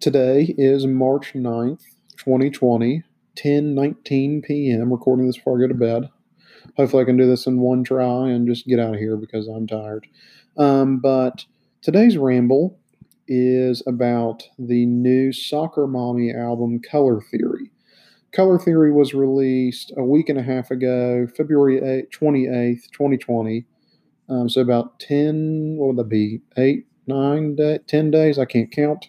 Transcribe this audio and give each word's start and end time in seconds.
Today 0.00 0.54
is 0.56 0.86
March 0.86 1.32
9th, 1.32 1.82
2020, 2.18 3.02
10 3.34 3.74
19 3.74 4.42
p.m. 4.42 4.92
Recording 4.92 5.26
this 5.26 5.36
before 5.36 5.58
I 5.58 5.62
go 5.62 5.66
to 5.66 5.74
bed. 5.74 6.08
Hopefully, 6.76 7.02
I 7.02 7.04
can 7.04 7.16
do 7.16 7.26
this 7.26 7.48
in 7.48 7.58
one 7.58 7.82
try 7.82 8.28
and 8.28 8.46
just 8.46 8.68
get 8.68 8.78
out 8.78 8.94
of 8.94 9.00
here 9.00 9.16
because 9.16 9.48
I'm 9.48 9.66
tired. 9.66 10.06
Um, 10.56 11.00
but 11.00 11.46
today's 11.82 12.16
ramble 12.16 12.78
is 13.26 13.82
about 13.88 14.44
the 14.56 14.86
new 14.86 15.32
Soccer 15.32 15.88
Mommy 15.88 16.32
album, 16.32 16.78
Color 16.78 17.20
Theory. 17.20 17.72
Color 18.30 18.60
Theory 18.60 18.92
was 18.92 19.14
released 19.14 19.92
a 19.96 20.04
week 20.04 20.28
and 20.28 20.38
a 20.38 20.44
half 20.44 20.70
ago, 20.70 21.26
February 21.36 21.82
8, 21.82 22.12
28th, 22.12 22.88
2020. 22.92 23.66
Um, 24.28 24.48
so 24.48 24.60
about 24.60 25.00
10, 25.00 25.74
what 25.76 25.88
would 25.88 25.96
that 25.96 26.08
be? 26.08 26.40
Eight, 26.56 26.86
nine, 27.08 27.56
day, 27.56 27.80
10 27.88 28.12
days? 28.12 28.38
I 28.38 28.44
can't 28.44 28.70
count. 28.70 29.08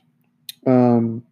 Um, 0.65 1.23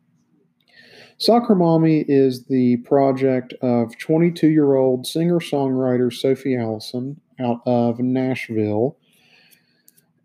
Soccer 1.19 1.55
Mommy 1.55 2.05
is 2.07 2.45
the 2.45 2.77
project 2.77 3.54
of 3.61 3.97
22 3.97 4.47
year 4.47 4.75
old 4.75 5.07
singer 5.07 5.39
songwriter 5.39 6.13
Sophie 6.13 6.55
Allison 6.55 7.19
out 7.39 7.61
of 7.65 7.99
Nashville. 7.99 8.97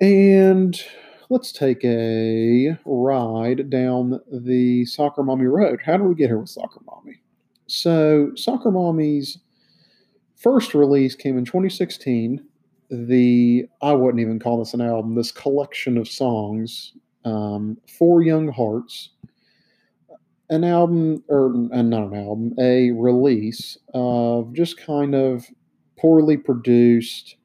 And 0.01 0.79
let's 1.31 1.53
take 1.53 1.83
a 1.85 2.77
ride 2.85 3.71
down 3.71 4.21
the 4.31 4.85
Soccer 4.85 5.23
Mommy 5.23 5.47
Road. 5.47 5.81
How 5.85 5.97
do 5.97 6.05
we 6.05 6.15
get 6.15 6.29
here 6.29 6.39
with 6.39 6.51
Soccer 6.51 6.81
Mommy? 6.85 7.23
So, 7.69 8.33
Soccer 8.35 8.71
Mommy's 8.71 9.39
first 10.37 10.75
release 10.75 11.15
came 11.15 11.39
in 11.39 11.45
2016. 11.47 12.45
The, 12.91 13.67
I 13.81 13.93
wouldn't 13.95 14.21
even 14.21 14.39
call 14.39 14.59
this 14.59 14.75
an 14.75 14.83
album, 14.83 15.15
this 15.15 15.33
collection 15.33 15.97
of 15.97 16.07
songs, 16.07 16.93
um, 17.25 17.79
For 17.99 18.23
Young 18.23 18.49
Hearts 18.49 19.11
an 20.53 20.65
album, 20.65 21.25
or 21.29 21.51
not 21.55 22.13
an 22.13 22.15
album, 22.15 22.55
a 22.61 22.91
release 22.91 23.79
of 23.95 24.53
just 24.53 24.77
kind 24.77 25.15
of 25.15 25.47
poorly 25.99 26.37
produced 26.37 27.37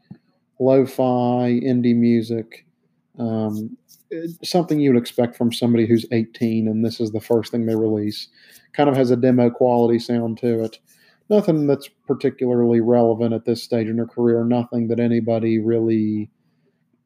lo-fi 0.60 1.62
indie 1.64 1.96
music. 1.96 2.66
Um, 3.18 3.78
something 4.44 4.82
you 4.82 4.92
would 4.92 5.02
expect 5.02 5.38
from 5.38 5.54
somebody 5.54 5.88
who's 5.88 6.06
18 6.12 6.68
and 6.68 6.84
this 6.84 7.00
is 7.00 7.12
the 7.12 7.22
first 7.22 7.50
thing 7.50 7.66
they 7.66 7.76
release. 7.76 8.28
Kind 8.74 8.90
of 8.90 8.98
has 8.98 9.10
a 9.10 9.16
demo 9.16 9.50
quality 9.50 10.00
sound 10.00 10.38
to 10.40 10.66
it. 10.66 10.78
Nothing 11.30 11.66
that's 11.66 11.90
particularly 12.08 12.82
relevant 12.82 13.34
at 13.34 13.46
this 13.46 13.64
stage 13.64 13.88
in 13.88 13.98
her 14.00 14.06
career. 14.06 14.44
Nothing 14.44 14.90
that 14.90 15.00
anybody 15.00 15.60
really 15.60 16.30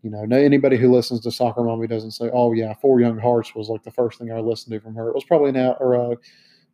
you 0.04 0.10
know, 0.10 0.24
anybody 0.36 0.78
who 0.78 0.92
listens 0.92 1.22
to 1.22 1.32
Soccer 1.32 1.64
Mommy 1.64 1.88
doesn't 1.88 2.12
say, 2.12 2.30
"Oh 2.34 2.54
yeah, 2.54 2.74
For 2.74 3.00
Young 3.00 3.20
Hearts 3.20 3.54
was 3.54 3.70
like 3.70 3.84
the 3.84 3.92
first 3.92 4.20
thing 4.20 4.32
I 4.32 4.40
listened 4.40 4.74
to 4.74 4.80
from 4.80 4.96
her." 4.96 5.10
It 5.10 5.16
was 5.16 5.24
probably 5.24 5.52
now, 5.52 5.78
or 5.80 5.96
uh, 5.96 6.16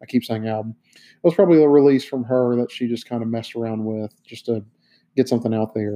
I 0.02 0.06
keep 0.06 0.24
saying 0.24 0.48
album. 0.48 0.76
It 0.96 1.24
was 1.24 1.34
probably 1.34 1.62
a 1.62 1.68
release 1.68 2.06
from 2.06 2.24
her 2.24 2.56
that 2.56 2.72
she 2.72 2.88
just 2.88 3.08
kind 3.08 3.22
of 3.22 3.30
messed 3.30 3.56
around 3.56 3.84
with 3.84 4.14
just 4.24 4.46
to 4.46 4.64
get 5.16 5.28
something 5.28 5.54
out 5.54 5.74
there, 5.74 5.96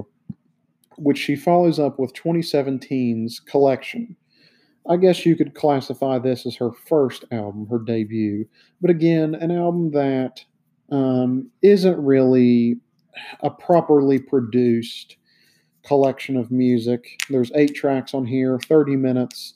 which 0.98 1.18
she 1.18 1.36
follows 1.36 1.80
up 1.80 2.00
with 2.00 2.14
2017's 2.14 3.40
collection. 3.40 4.16
I 4.90 4.98
guess 4.98 5.26
you 5.26 5.36
could 5.36 5.54
classify 5.54 6.18
this 6.18 6.46
as 6.46 6.56
her 6.56 6.72
first 6.72 7.24
album, 7.32 7.68
her 7.70 7.80
debut, 7.80 8.46
but 8.82 8.90
again, 8.90 9.36
an 9.36 9.52
album 9.52 9.92
that 9.92 10.44
um, 10.92 11.50
not 11.64 12.04
really 12.04 12.78
a 13.42 13.50
properly 13.50 14.20
produced 14.20 15.18
collection 15.84 16.38
of 16.38 16.52
music. 16.52 17.22
There's 17.30 17.52
eight 17.56 17.76
tracks 17.76 18.14
on 18.14 18.26
here, 18.26 18.60
30 18.60 18.96
minutes. 18.96 19.54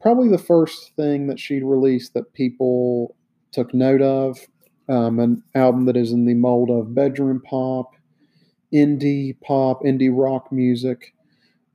Probably 0.00 0.28
the 0.28 0.38
first 0.38 0.94
thing 0.96 1.28
that 1.28 1.38
she 1.38 1.62
released 1.62 2.14
that 2.14 2.32
people 2.32 3.14
took 3.52 3.72
note 3.72 4.02
of. 4.02 4.38
Um, 4.88 5.20
an 5.20 5.42
album 5.54 5.86
that 5.86 5.96
is 5.96 6.12
in 6.12 6.26
the 6.26 6.34
mold 6.34 6.68
of 6.68 6.94
bedroom 6.94 7.40
pop, 7.40 7.94
indie 8.74 9.40
pop, 9.40 9.82
indie 9.84 10.10
rock 10.12 10.50
music. 10.50 11.14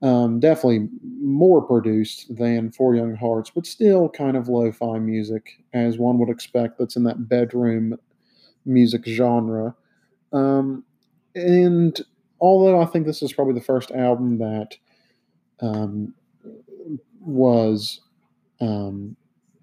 Um, 0.02 0.40
definitely 0.40 0.90
more 1.20 1.62
produced 1.62 2.36
than 2.36 2.72
For 2.72 2.96
Young 2.96 3.16
Hearts, 3.16 3.50
but 3.50 3.66
still 3.66 4.10
kind 4.10 4.38
of 4.38 4.48
lo 4.48 4.72
fi 4.72 5.00
music, 5.00 5.64
as 5.74 5.98
one 5.98 6.20
would 6.20 6.30
expect 6.30 6.78
that's 6.78 6.96
in 6.96 7.04
that 7.06 7.28
bedroom 7.28 7.98
music 8.66 9.06
genre. 9.06 9.74
Um, 10.34 10.84
and 11.34 12.00
although 12.40 12.82
I 12.82 12.86
think 12.86 13.06
this 13.06 13.22
is 13.22 13.34
probably 13.34 13.54
the 13.54 13.62
first 13.62 13.92
album 13.92 14.38
that 14.40 14.78
um, 15.60 16.14
was 17.20 18.02
um, 18.62 19.16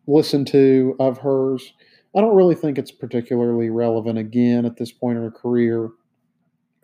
listened 0.06 0.46
to 0.48 0.96
of 0.98 1.18
hers, 1.18 1.72
I 2.16 2.20
don't 2.20 2.36
really 2.36 2.54
think 2.54 2.78
it's 2.78 2.92
particularly 2.92 3.70
relevant 3.70 4.18
again 4.18 4.64
at 4.64 4.76
this 4.76 4.92
point 4.92 5.18
in 5.18 5.24
her 5.24 5.30
career, 5.30 5.90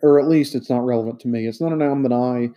or 0.01 0.19
at 0.19 0.27
least 0.27 0.55
it's 0.55 0.69
not 0.69 0.85
relevant 0.85 1.19
to 1.21 1.27
me. 1.27 1.47
It's 1.47 1.61
not 1.61 1.71
an 1.73 1.81
album 1.81 2.03
that 2.03 2.13
I 2.13 2.49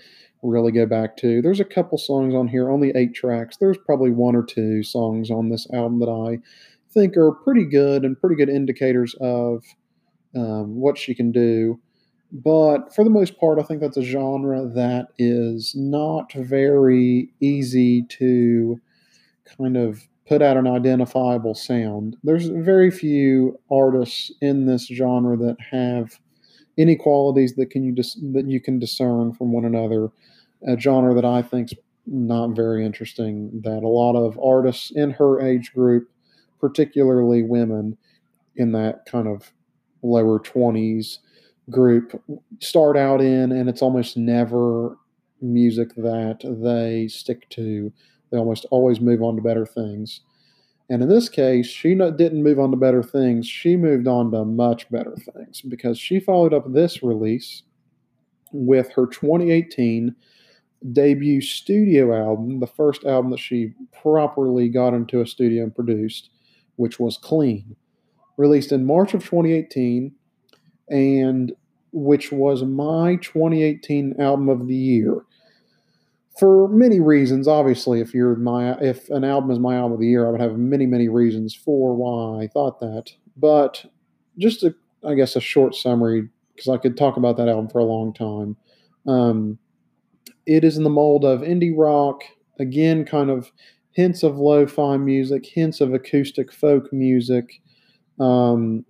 really 0.42 0.72
go 0.72 0.86
back 0.86 1.16
to. 1.18 1.40
There's 1.40 1.60
a 1.60 1.64
couple 1.64 1.98
songs 1.98 2.34
on 2.34 2.48
here, 2.48 2.70
only 2.70 2.92
eight 2.94 3.14
tracks. 3.14 3.56
There's 3.56 3.78
probably 3.78 4.10
one 4.10 4.36
or 4.36 4.44
two 4.44 4.82
songs 4.82 5.30
on 5.30 5.48
this 5.48 5.66
album 5.72 6.00
that 6.00 6.08
I 6.08 6.38
think 6.92 7.16
are 7.16 7.32
pretty 7.32 7.64
good 7.64 8.04
and 8.04 8.18
pretty 8.20 8.36
good 8.36 8.48
indicators 8.48 9.14
of 9.20 9.64
um, 10.36 10.76
what 10.76 10.98
she 10.98 11.14
can 11.14 11.32
do. 11.32 11.80
But 12.34 12.92
for 12.92 13.04
the 13.04 13.10
most 13.10 13.38
part, 13.38 13.60
I 13.60 13.62
think 13.62 13.80
that's 13.80 13.96
a 13.96 14.02
genre 14.02 14.66
that 14.66 15.08
is 15.18 15.72
not 15.76 16.32
very 16.32 17.30
easy 17.40 18.02
to 18.18 18.80
kind 19.56 19.76
of 19.76 20.08
put 20.26 20.42
out 20.42 20.56
an 20.56 20.66
identifiable 20.66 21.54
sound. 21.54 22.16
There's 22.24 22.48
very 22.48 22.90
few 22.90 23.60
artists 23.70 24.32
in 24.40 24.66
this 24.66 24.86
genre 24.86 25.36
that 25.36 25.56
have 25.70 26.18
any 26.76 26.96
qualities 26.96 27.54
that 27.54 27.70
can 27.70 27.84
you 27.84 27.92
dis- 27.92 28.18
that 28.32 28.48
you 28.48 28.60
can 28.60 28.80
discern 28.80 29.32
from 29.32 29.52
one 29.52 29.64
another. 29.64 30.08
A 30.66 30.76
genre 30.76 31.14
that 31.14 31.24
I 31.24 31.40
think's 31.40 31.74
not 32.04 32.56
very 32.56 32.84
interesting. 32.84 33.60
That 33.62 33.84
a 33.84 33.88
lot 33.88 34.16
of 34.16 34.40
artists 34.42 34.90
in 34.90 35.12
her 35.12 35.40
age 35.40 35.72
group, 35.72 36.08
particularly 36.58 37.44
women, 37.44 37.96
in 38.56 38.72
that 38.72 39.06
kind 39.06 39.28
of 39.28 39.52
lower 40.02 40.40
twenties, 40.40 41.20
group 41.70 42.22
start 42.60 42.96
out 42.96 43.20
in, 43.20 43.52
and 43.52 43.68
it's 43.68 43.82
almost 43.82 44.16
never 44.16 44.96
music 45.40 45.94
that 45.96 46.40
they 46.62 47.08
stick 47.08 47.48
to. 47.50 47.92
They 48.30 48.38
almost 48.38 48.66
always 48.70 49.00
move 49.00 49.22
on 49.22 49.36
to 49.36 49.42
better 49.42 49.66
things. 49.66 50.20
And 50.90 51.02
in 51.02 51.08
this 51.08 51.28
case, 51.28 51.66
she 51.66 51.94
didn't 51.94 52.42
move 52.42 52.58
on 52.58 52.70
to 52.70 52.76
better 52.76 53.02
things. 53.02 53.46
She 53.46 53.76
moved 53.76 54.06
on 54.06 54.30
to 54.32 54.44
much 54.44 54.90
better 54.90 55.16
things 55.16 55.62
because 55.62 55.98
she 55.98 56.20
followed 56.20 56.52
up 56.52 56.70
this 56.70 57.02
release 57.02 57.62
with 58.52 58.90
her 58.92 59.06
2018 59.06 60.14
debut 60.92 61.40
studio 61.40 62.14
album, 62.14 62.60
the 62.60 62.66
first 62.66 63.04
album 63.04 63.30
that 63.30 63.40
she 63.40 63.72
properly 64.02 64.68
got 64.68 64.92
into 64.92 65.22
a 65.22 65.26
studio 65.26 65.62
and 65.62 65.74
produced, 65.74 66.30
which 66.76 67.00
was 67.00 67.16
Clean. 67.16 67.74
Released 68.36 68.72
in 68.72 68.84
March 68.84 69.14
of 69.14 69.24
2018, 69.24 70.12
and 70.88 71.52
which 71.92 72.32
was 72.32 72.62
my 72.64 73.16
2018 73.16 74.16
album 74.18 74.48
of 74.48 74.66
the 74.66 74.74
year. 74.74 75.22
For 76.38 76.68
many 76.68 77.00
reasons, 77.00 77.46
obviously, 77.46 78.00
if 78.00 78.12
you're 78.12 78.34
my 78.36 78.76
if 78.80 79.08
an 79.10 79.22
album 79.22 79.50
is 79.52 79.60
my 79.60 79.76
album 79.76 79.92
of 79.92 80.00
the 80.00 80.08
year, 80.08 80.26
I 80.26 80.30
would 80.30 80.40
have 80.40 80.58
many 80.58 80.86
many 80.86 81.08
reasons 81.08 81.54
for 81.54 81.94
why 81.94 82.44
I 82.44 82.48
thought 82.48 82.80
that. 82.80 83.12
But 83.36 83.84
just 84.38 84.64
a, 84.64 84.74
I 85.06 85.14
guess 85.14 85.36
a 85.36 85.40
short 85.40 85.76
summary 85.76 86.28
because 86.54 86.68
I 86.68 86.76
could 86.76 86.96
talk 86.96 87.16
about 87.16 87.36
that 87.36 87.48
album 87.48 87.68
for 87.68 87.78
a 87.78 87.84
long 87.84 88.12
time. 88.12 88.56
Um, 89.06 89.58
it 90.46 90.64
is 90.64 90.76
in 90.76 90.84
the 90.84 90.90
mold 90.90 91.24
of 91.24 91.40
indie 91.40 91.74
rock, 91.76 92.22
again, 92.58 93.04
kind 93.04 93.30
of 93.30 93.50
hints 93.92 94.22
of 94.22 94.36
lo-fi 94.36 94.96
music, 94.96 95.46
hints 95.46 95.80
of 95.80 95.94
acoustic 95.94 96.52
folk 96.52 96.92
music. 96.92 97.60
Um, 98.20 98.84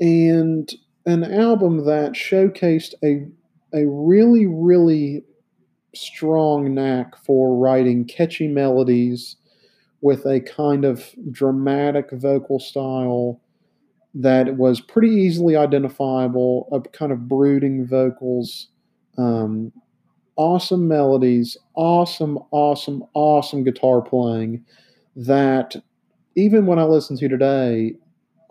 and 0.00 0.72
an 1.06 1.24
album 1.24 1.84
that 1.84 2.12
showcased 2.12 2.94
a 3.02 3.26
a 3.74 3.86
really 3.86 4.46
really 4.46 5.24
strong 5.94 6.74
knack 6.74 7.16
for 7.24 7.56
writing 7.56 8.04
catchy 8.04 8.48
melodies 8.48 9.36
with 10.00 10.26
a 10.26 10.40
kind 10.40 10.84
of 10.84 11.10
dramatic 11.30 12.10
vocal 12.12 12.58
style 12.58 13.40
that 14.14 14.56
was 14.56 14.80
pretty 14.80 15.08
easily 15.08 15.56
identifiable 15.56 16.68
of 16.72 16.90
kind 16.92 17.12
of 17.12 17.28
brooding 17.28 17.86
vocals 17.86 18.68
um, 19.18 19.72
awesome 20.36 20.88
melodies 20.88 21.56
awesome 21.74 22.38
awesome 22.50 23.02
awesome 23.14 23.64
guitar 23.64 24.00
playing 24.00 24.64
that 25.14 25.76
even 26.36 26.64
when 26.66 26.78
i 26.78 26.84
listen 26.84 27.16
to 27.16 27.28
today 27.28 27.94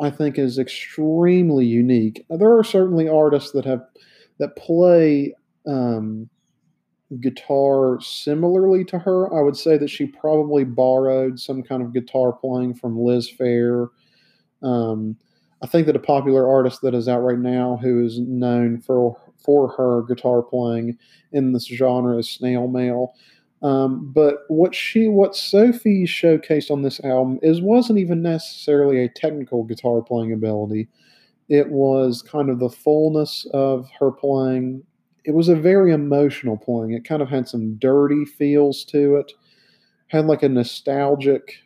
I 0.02 0.10
think 0.10 0.40
is 0.40 0.58
extremely 0.58 1.66
unique. 1.66 2.26
There 2.30 2.58
are 2.58 2.64
certainly 2.64 3.08
artists 3.08 3.52
that 3.52 3.66
have 3.66 3.84
that 4.40 4.56
play 4.56 5.36
um, 5.68 6.28
guitar 7.20 8.00
similarly 8.02 8.84
to 8.86 8.98
her. 8.98 9.34
I 9.34 9.42
would 9.42 9.56
say 9.56 9.78
that 9.78 9.90
she 9.90 10.08
probably 10.08 10.64
borrowed 10.64 11.40
some 11.40 11.62
kind 11.62 11.84
of 11.84 11.94
guitar 11.94 12.34
playing 12.34 12.74
from 12.76 13.00
Liz 13.00 13.32
Phair. 13.32 13.90
Um, 14.64 15.18
I 15.62 15.68
think 15.68 15.86
that 15.86 15.96
a 15.96 16.00
popular 16.00 16.50
artist 16.50 16.82
that 16.82 16.96
is 16.96 17.08
out 17.08 17.20
right 17.20 17.38
now 17.38 17.78
who 17.82 18.04
is 18.04 18.20
known 18.20 18.80
for 18.80 19.16
for 19.38 19.70
her 19.70 20.04
guitar 20.04 20.42
playing 20.42 20.98
in 21.32 21.52
this 21.52 21.68
genre 21.68 22.18
is 22.18 22.30
Snail 22.30 22.68
Mail. 22.68 23.14
Um, 23.62 24.12
but 24.12 24.40
what 24.48 24.74
she, 24.74 25.08
what 25.08 25.36
Sophie 25.36 26.06
showcased 26.06 26.72
on 26.72 26.82
this 26.82 27.00
album 27.02 27.40
is 27.42 27.62
wasn't 27.62 28.00
even 28.00 28.22
necessarily 28.22 29.04
a 29.04 29.10
technical 29.10 29.64
guitar 29.64 30.02
playing 30.02 30.34
ability. 30.34 30.88
It 31.48 31.70
was 31.70 32.22
kind 32.22 32.50
of 32.50 32.60
the 32.60 32.70
fullness 32.70 33.46
of 33.54 33.90
her 34.00 34.12
playing. 34.12 34.84
It 35.26 35.36
was 35.36 35.50
a 35.50 35.56
very 35.56 35.94
emotional 35.94 36.58
playing. 36.58 36.94
It 36.94 37.06
kind 37.06 37.22
of 37.22 37.30
had 37.30 37.48
some 37.48 37.76
dirty 37.76 38.26
feels 38.26 38.84
to 38.86 39.18
it, 39.18 39.34
had 40.08 40.26
like 40.26 40.42
a 40.42 40.50
nostalgic 40.50 41.58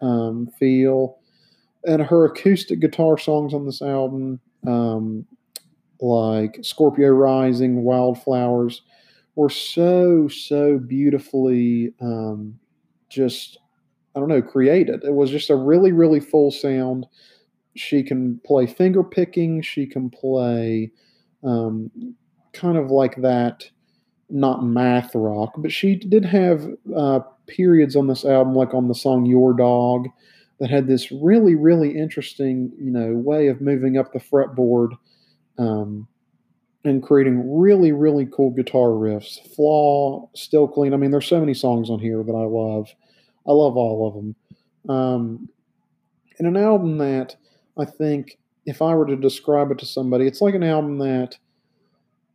um, 0.00 0.48
feel. 0.58 1.18
And 1.84 2.02
her 2.02 2.26
acoustic 2.26 2.78
guitar 2.78 3.18
songs 3.18 3.54
on 3.54 3.66
this 3.66 3.82
album, 3.82 4.38
um, 4.66 5.26
like 6.00 6.58
Scorpio 6.62 7.08
Rising, 7.08 7.82
Wildflowers, 7.82 8.82
were 9.34 9.50
so 9.50 10.28
so 10.28 10.78
beautifully 10.78 11.94
um, 12.00 12.58
just 13.08 13.58
I 14.14 14.20
don't 14.20 14.28
know 14.28 14.42
created. 14.42 15.04
It 15.04 15.14
was 15.14 15.30
just 15.30 15.50
a 15.50 15.56
really 15.56 15.92
really 15.92 16.20
full 16.20 16.50
sound. 16.50 17.06
She 17.76 18.02
can 18.02 18.40
play 18.44 18.66
finger 18.66 19.04
picking. 19.04 19.62
She 19.62 19.86
can 19.86 20.10
play 20.10 20.90
um, 21.44 21.90
kind 22.52 22.76
of 22.76 22.90
like 22.90 23.16
that, 23.22 23.70
not 24.28 24.64
math 24.64 25.14
rock, 25.14 25.52
but 25.58 25.72
she 25.72 25.94
did 25.94 26.24
have 26.24 26.66
uh, 26.96 27.20
periods 27.46 27.96
on 27.96 28.08
this 28.08 28.24
album, 28.24 28.54
like 28.54 28.74
on 28.74 28.88
the 28.88 28.94
song 28.94 29.26
"Your 29.26 29.54
Dog," 29.54 30.08
that 30.58 30.70
had 30.70 30.86
this 30.86 31.12
really 31.12 31.54
really 31.54 31.96
interesting 31.96 32.72
you 32.78 32.90
know 32.90 33.12
way 33.14 33.48
of 33.48 33.60
moving 33.60 33.96
up 33.96 34.12
the 34.12 34.18
fretboard. 34.18 34.90
Um, 35.58 36.08
and 36.84 37.02
creating 37.02 37.58
really, 37.58 37.92
really 37.92 38.26
cool 38.26 38.50
guitar 38.50 38.88
riffs. 38.88 39.38
Flaw, 39.54 40.28
Still 40.34 40.66
Clean. 40.66 40.94
I 40.94 40.96
mean, 40.96 41.10
there's 41.10 41.26
so 41.26 41.40
many 41.40 41.54
songs 41.54 41.90
on 41.90 41.98
here 41.98 42.22
that 42.22 42.32
I 42.32 42.44
love. 42.44 42.88
I 43.46 43.52
love 43.52 43.76
all 43.76 44.08
of 44.08 44.14
them. 44.14 44.36
Um, 44.88 45.48
and 46.38 46.48
an 46.48 46.56
album 46.56 46.98
that 46.98 47.36
I 47.78 47.84
think, 47.84 48.38
if 48.66 48.80
I 48.80 48.94
were 48.94 49.06
to 49.06 49.16
describe 49.16 49.70
it 49.70 49.78
to 49.78 49.86
somebody, 49.86 50.26
it's 50.26 50.40
like 50.40 50.54
an 50.54 50.62
album 50.62 50.98
that 50.98 51.36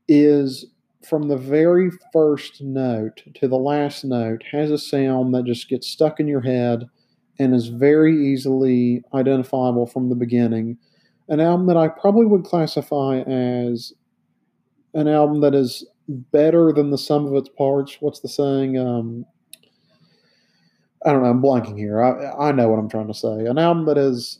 is 0.07 0.65
from 1.07 1.27
the 1.27 1.37
very 1.37 1.91
first 2.11 2.61
note 2.61 3.23
to 3.35 3.47
the 3.47 3.57
last 3.57 4.03
note 4.03 4.43
has 4.51 4.71
a 4.71 4.77
sound 4.77 5.33
that 5.33 5.45
just 5.45 5.69
gets 5.69 5.87
stuck 5.87 6.19
in 6.19 6.27
your 6.27 6.41
head 6.41 6.87
and 7.39 7.53
is 7.53 7.67
very 7.67 8.15
easily 8.27 9.03
identifiable 9.13 9.85
from 9.85 10.09
the 10.09 10.15
beginning. 10.15 10.77
An 11.27 11.39
album 11.39 11.67
that 11.67 11.77
I 11.77 11.87
probably 11.87 12.25
would 12.25 12.43
classify 12.43 13.19
as 13.21 13.93
an 14.95 15.07
album 15.07 15.41
that 15.41 15.53
is 15.53 15.85
better 16.07 16.71
than 16.71 16.89
the 16.89 16.97
sum 16.97 17.27
of 17.27 17.35
its 17.35 17.49
parts. 17.49 17.97
What's 17.99 18.21
the 18.21 18.29
saying? 18.29 18.79
Um, 18.79 19.25
I 21.05 21.11
don't 21.11 21.21
know. 21.21 21.29
I'm 21.29 21.41
blanking 21.41 21.77
here. 21.77 22.03
I, 22.03 22.47
I 22.47 22.51
know 22.51 22.69
what 22.69 22.79
I'm 22.79 22.89
trying 22.89 23.07
to 23.07 23.13
say. 23.13 23.45
An 23.45 23.59
album 23.59 23.85
that 23.85 23.97
is 23.97 24.39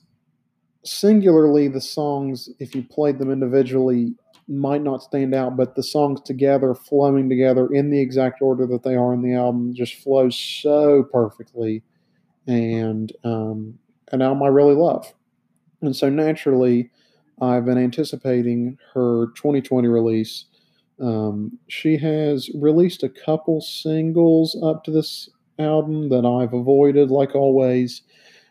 singularly 0.83 1.67
the 1.67 1.81
songs, 1.81 2.49
if 2.59 2.73
you 2.73 2.83
played 2.83 3.19
them 3.19 3.31
individually, 3.31 4.15
might 4.47 4.83
not 4.83 5.03
stand 5.03 5.33
out, 5.33 5.57
but 5.57 5.75
the 5.75 5.83
songs 5.83 6.21
together, 6.21 6.73
flowing 6.73 7.29
together 7.29 7.67
in 7.67 7.89
the 7.89 7.99
exact 7.99 8.41
order 8.41 8.65
that 8.67 8.83
they 8.83 8.95
are 8.95 9.13
in 9.13 9.21
the 9.21 9.33
album, 9.33 9.73
just 9.75 9.95
flows 9.95 10.35
so 10.35 11.03
perfectly. 11.11 11.83
And 12.47 13.11
um, 13.23 13.77
an 14.11 14.21
album 14.21 14.43
I 14.43 14.47
really 14.47 14.75
love. 14.75 15.11
And 15.81 15.95
so 15.95 16.09
naturally, 16.09 16.91
I've 17.41 17.65
been 17.65 17.77
anticipating 17.77 18.77
her 18.93 19.27
2020 19.35 19.87
release. 19.87 20.45
Um, 21.01 21.59
she 21.67 21.97
has 21.97 22.49
released 22.55 23.03
a 23.03 23.09
couple 23.09 23.61
singles 23.61 24.57
up 24.63 24.83
to 24.85 24.91
this 24.91 25.29
album 25.59 26.09
that 26.09 26.25
I've 26.25 26.53
avoided, 26.53 27.11
like 27.11 27.35
always. 27.35 28.01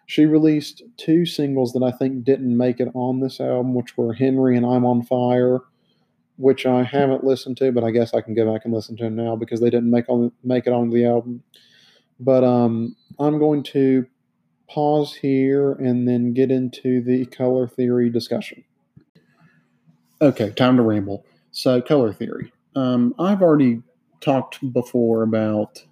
She 0.06 0.26
released 0.26 0.82
two 0.98 1.25
singles 1.25 1.72
that 1.72 1.82
I 1.82 1.90
think 1.90 2.25
didn't 2.25 2.56
make 2.56 2.78
it 2.78 2.88
on 2.94 3.20
this 3.20 3.40
album, 3.40 3.75
which 3.75 3.96
were 3.96 4.12
Henry 4.12 4.56
and 4.56 4.66
I'm 4.66 4.84
on 4.84 5.02
Fire, 5.02 5.60
which 6.37 6.66
I 6.66 6.82
haven't 6.82 7.25
listened 7.25 7.56
to, 7.58 7.72
but 7.72 7.84
I 7.84 7.90
guess 7.90 8.12
I 8.12 8.20
can 8.20 8.34
go 8.34 8.52
back 8.52 8.66
and 8.66 8.75
listen 8.75 8.96
to 8.98 9.04
them 9.04 9.16
now 9.16 9.34
because 9.34 9.60
they 9.60 9.70
didn't 9.70 9.90
make 9.90 10.08
on 10.08 10.30
make 10.42 10.66
it 10.66 10.75
onto 10.75 10.94
the 10.94 11.06
album. 11.06 11.42
But 12.20 12.44
um, 12.44 12.96
I'm 13.19 13.38
going 13.38 13.62
to 13.64 14.06
pause 14.69 15.14
here 15.14 15.72
and 15.72 16.06
then 16.06 16.34
get 16.34 16.50
into 16.50 17.02
the 17.02 17.26
color 17.26 17.66
theory 17.66 18.10
discussion. 18.10 18.64
Okay, 20.25 20.53
time 20.53 20.79
to 20.79 20.82
ramble. 20.82 21.26
So, 21.53 21.82
color 21.82 22.11
theory. 22.11 22.50
Um, 22.75 23.15
I've 23.19 23.43
already 23.43 23.82
talked 24.23 24.73
before 24.73 25.23
about 25.23 25.85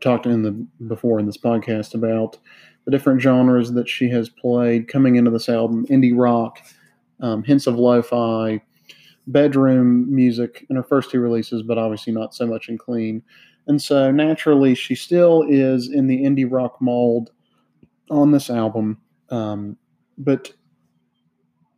talked 0.00 0.24
in 0.24 0.42
the 0.42 0.52
before 0.86 1.20
in 1.20 1.26
this 1.26 1.36
podcast 1.36 1.92
about 1.92 2.38
the 2.86 2.90
different 2.90 3.20
genres 3.20 3.74
that 3.74 3.86
she 3.86 4.08
has 4.08 4.30
played 4.30 4.88
coming 4.88 5.16
into 5.16 5.30
this 5.30 5.50
album: 5.50 5.84
indie 5.88 6.14
rock, 6.16 6.58
um, 7.20 7.44
hints 7.44 7.66
of 7.66 7.74
lo-fi, 7.74 8.62
bedroom 9.26 10.06
music 10.08 10.64
in 10.70 10.76
her 10.76 10.82
first 10.82 11.10
two 11.10 11.20
releases, 11.20 11.62
but 11.62 11.76
obviously 11.76 12.14
not 12.14 12.34
so 12.34 12.46
much 12.46 12.70
in 12.70 12.78
clean. 12.78 13.22
And 13.66 13.82
so 13.82 14.10
naturally, 14.10 14.74
she 14.74 14.94
still 14.94 15.44
is 15.46 15.90
in 15.90 16.06
the 16.06 16.22
indie 16.22 16.50
rock 16.50 16.80
mold 16.80 17.30
on 18.08 18.30
this 18.30 18.48
album, 18.48 19.02
um, 19.28 19.76
but 20.16 20.50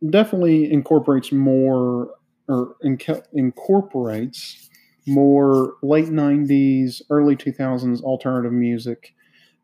definitely 0.07 0.71
incorporates 0.71 1.31
more 1.31 2.11
or 2.47 2.75
inc- 2.83 3.25
incorporates 3.33 4.69
more 5.05 5.73
late 5.81 6.07
90s, 6.07 7.01
early 7.09 7.35
2000s 7.35 8.01
alternative 8.01 8.53
music, 8.53 9.13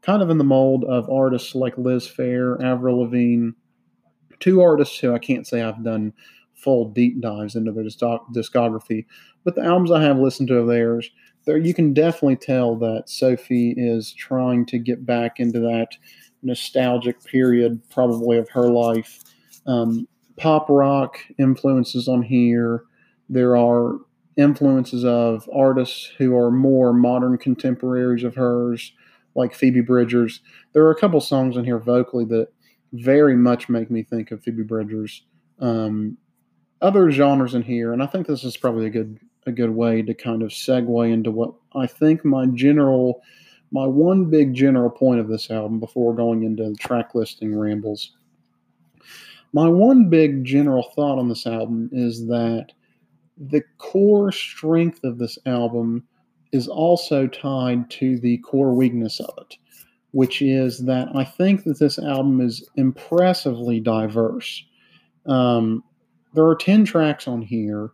kind 0.02 0.22
of 0.22 0.30
in 0.30 0.38
the 0.38 0.44
mold 0.44 0.84
of 0.86 1.10
artists 1.10 1.56
like 1.56 1.78
Liz 1.78 2.08
Phair, 2.08 2.62
Avril 2.64 3.02
Lavigne, 3.02 3.50
two 4.40 4.62
artists 4.62 4.98
who 5.00 5.14
I 5.14 5.20
can't 5.20 5.48
say 5.48 5.62
I've 5.62 5.84
done 5.84 6.14
full 6.54 6.90
deep 6.90 7.22
dives 7.22 7.56
into 7.56 7.72
their 7.72 7.84
discography, 7.84 9.06
but 9.44 9.56
the 9.56 9.64
albums 9.64 9.92
I 9.92 10.02
have 10.02 10.18
listened 10.18 10.48
to 10.50 10.58
of 10.58 10.68
theirs, 10.68 11.10
there 11.46 11.58
you 11.58 11.74
can 11.74 11.94
definitely 11.94 12.38
tell 12.38 12.76
that 12.78 13.10
Sophie 13.10 13.76
is 13.78 14.14
trying 14.14 14.66
to 14.68 14.80
get 14.80 15.06
back 15.06 15.40
into 15.40 15.60
that 15.60 15.90
nostalgic 16.42 17.24
period, 17.24 17.82
probably 17.90 18.38
of 18.38 18.50
her 18.50 18.70
life. 18.70 19.20
Um, 19.68 20.08
pop 20.38 20.68
rock 20.70 21.20
influences 21.40 22.08
on 22.08 22.22
here. 22.22 22.84
There 23.30 23.58
are 23.58 23.98
influences 24.38 25.06
of 25.06 25.50
artists 25.54 26.12
who 26.18 26.36
are 26.36 26.52
more 26.52 26.94
modern 26.94 27.38
contemporaries 27.38 28.24
of 28.24 28.36
hers, 28.36 28.94
like 29.34 29.54
Phoebe 29.54 29.82
Bridgers. 29.82 30.42
There 30.74 30.84
are 30.84 30.92
a 30.92 31.00
couple 31.00 31.22
songs 31.22 31.58
in 31.58 31.66
here 31.66 31.80
vocally 31.80 32.26
that 32.26 32.50
very 32.94 33.36
much 33.36 33.70
make 33.70 33.90
me 33.90 34.04
think 34.04 34.32
of 34.32 34.44
Phoebe 34.44 34.64
Bridgers. 34.64 35.24
Um, 35.60 36.18
other 36.82 37.10
genres 37.12 37.56
in 37.56 37.62
here, 37.62 37.94
and 37.94 38.04
I 38.04 38.08
think 38.08 38.28
this 38.28 38.44
is 38.44 38.58
probably 38.58 38.86
a 38.86 38.90
good 38.90 39.20
a 39.48 39.52
good 39.52 39.70
way 39.70 40.02
to 40.02 40.14
kind 40.14 40.42
of 40.42 40.50
segue 40.50 41.12
into 41.12 41.32
what 41.32 41.54
I 41.76 41.88
think 41.88 42.26
my 42.26 42.48
general 42.48 43.22
my 43.72 43.86
one 43.86 44.26
big 44.30 44.54
general 44.54 44.90
point 44.90 45.20
of 45.20 45.28
this 45.28 45.50
album 45.52 45.80
before 45.80 46.16
going 46.16 46.44
into 46.44 46.74
track 46.76 47.14
listing 47.14 47.58
rambles 47.58 48.14
my 49.56 49.70
one 49.70 50.10
big 50.10 50.44
general 50.44 50.84
thought 50.98 51.18
on 51.18 51.30
this 51.30 51.48
album 51.48 51.90
is 51.94 52.28
that 52.28 52.74
the 53.38 53.64
core 53.78 54.30
strength 54.30 55.02
of 55.06 55.18
this 55.18 55.40
album 55.46 56.04
is 56.52 56.68
also 56.68 57.26
tied 57.26 57.90
to 57.90 58.20
the 58.20 58.38
core 58.40 58.74
weakness 58.74 59.22
of 59.22 59.34
it, 59.38 59.56
which 60.12 60.42
is 60.42 60.80
that 60.80 61.08
I 61.16 61.24
think 61.24 61.64
that 61.64 61.80
this 61.80 61.98
album 61.98 62.42
is 62.42 62.68
impressively 62.76 63.80
diverse. 63.80 64.62
Um, 65.26 65.86
there 66.34 66.46
are 66.46 66.56
10 66.58 66.84
tracks 66.84 67.26
on 67.26 67.42
here, 67.42 67.92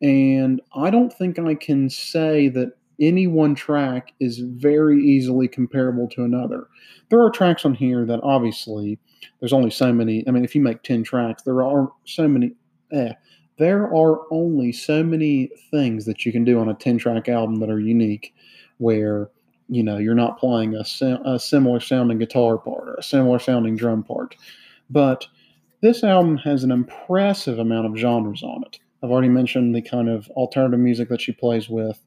and 0.00 0.62
I 0.76 0.90
don't 0.90 1.12
think 1.12 1.40
I 1.40 1.56
can 1.56 1.90
say 1.90 2.48
that 2.50 2.74
any 3.00 3.26
one 3.26 3.54
track 3.54 4.12
is 4.20 4.38
very 4.38 5.02
easily 5.02 5.48
comparable 5.48 6.08
to 6.08 6.24
another. 6.24 6.68
There 7.08 7.22
are 7.22 7.30
tracks 7.30 7.64
on 7.64 7.74
here 7.74 8.04
that 8.06 8.20
obviously 8.22 8.98
there's 9.40 9.52
only 9.52 9.70
so 9.70 9.92
many. 9.92 10.24
I 10.28 10.30
mean, 10.30 10.44
if 10.44 10.54
you 10.54 10.60
make 10.60 10.82
10 10.82 11.02
tracks, 11.02 11.42
there 11.42 11.62
are 11.62 11.90
so 12.04 12.28
many. 12.28 12.52
Eh, 12.92 13.12
there 13.60 13.94
are 13.94 14.20
only 14.32 14.72
so 14.72 15.04
many 15.04 15.50
things 15.70 16.06
that 16.06 16.24
you 16.24 16.32
can 16.32 16.44
do 16.44 16.58
on 16.58 16.70
a 16.70 16.74
10 16.74 16.98
track 16.98 17.28
album 17.28 17.60
that 17.60 17.70
are 17.70 17.78
unique 17.78 18.34
where 18.78 19.30
you 19.68 19.82
know 19.82 19.98
you're 19.98 20.14
not 20.14 20.38
playing 20.38 20.74
a, 20.74 20.84
a 21.24 21.38
similar 21.38 21.78
sounding 21.78 22.18
guitar 22.18 22.56
part 22.58 22.88
or 22.88 22.94
a 22.94 23.02
similar 23.02 23.38
sounding 23.38 23.76
drum 23.76 24.02
part 24.02 24.34
but 24.88 25.26
this 25.82 26.02
album 26.02 26.38
has 26.38 26.64
an 26.64 26.72
impressive 26.72 27.58
amount 27.58 27.86
of 27.86 27.96
genres 27.96 28.42
on 28.42 28.62
it 28.66 28.80
i've 29.02 29.10
already 29.10 29.28
mentioned 29.28 29.74
the 29.74 29.82
kind 29.82 30.08
of 30.08 30.28
alternative 30.30 30.80
music 30.80 31.08
that 31.08 31.20
she 31.20 31.30
plays 31.30 31.68
with 31.68 32.00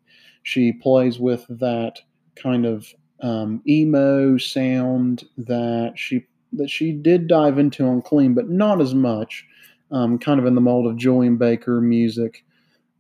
She 0.44 0.74
plays 0.74 1.20
with 1.20 1.46
that 1.50 2.00
kind 2.36 2.66
of 2.66 2.88
um, 3.22 3.62
emo 3.68 4.38
sound 4.38 5.24
that 5.38 5.94
she 5.96 6.26
that 6.54 6.70
she 6.70 6.92
did 6.92 7.28
dive 7.28 7.58
into 7.58 7.86
on 7.86 8.02
Clean, 8.02 8.34
but 8.34 8.50
not 8.50 8.80
as 8.80 8.94
much. 8.94 9.46
Um, 9.92 10.18
kind 10.18 10.40
of 10.40 10.46
in 10.46 10.56
the 10.56 10.62
mold 10.62 10.88
of 10.88 10.98
Julien 10.98 11.38
Baker 11.38 11.80
music. 11.80 12.44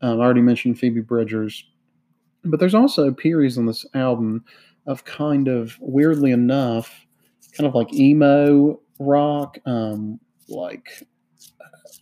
Um, 0.02 0.20
I 0.20 0.24
already 0.24 0.42
mentioned 0.42 0.78
Phoebe 0.78 1.02
Bridgers, 1.02 1.66
but 2.44 2.60
there's 2.60 2.76
also 2.76 3.12
periods 3.12 3.58
on 3.58 3.66
this 3.66 3.86
album 3.96 4.44
of 4.86 5.04
kind 5.06 5.48
of 5.48 5.78
weirdly 5.80 6.32
enough, 6.32 7.06
kind 7.58 7.68
of 7.68 7.74
like 7.74 7.94
emo 7.94 8.80
rock, 9.00 9.58
um, 9.66 10.20
like 10.50 11.04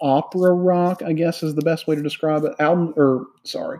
opera 0.02 0.52
rock, 0.52 1.02
I 1.04 1.14
guess 1.14 1.44
is 1.44 1.56
the 1.56 1.62
best 1.62 1.88
way 1.88 1.96
to 1.96 2.02
describe 2.02 2.44
it. 2.44 2.54
Album 2.60 2.94
or 2.98 3.28
sorry, 3.44 3.80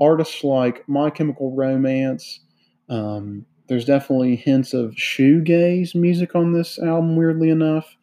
artists 0.00 0.42
like 0.42 0.88
My 0.88 1.10
Chemical 1.10 1.54
Romance. 1.54 2.40
Um, 2.88 3.46
there's 3.68 3.84
definitely 3.84 4.36
hints 4.36 4.74
of 4.74 4.92
shoegaze 4.92 5.94
music 5.94 6.34
on 6.34 6.52
this 6.52 6.78
album, 6.78 7.16
weirdly 7.16 7.50
enough. 7.50 7.96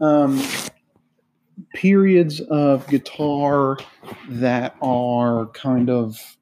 Um, 0.00 0.42
periods 1.74 2.40
of 2.40 2.86
guitar 2.88 3.76
that 4.28 4.76
are 4.80 5.46
kind 5.48 5.90
of 5.90 6.36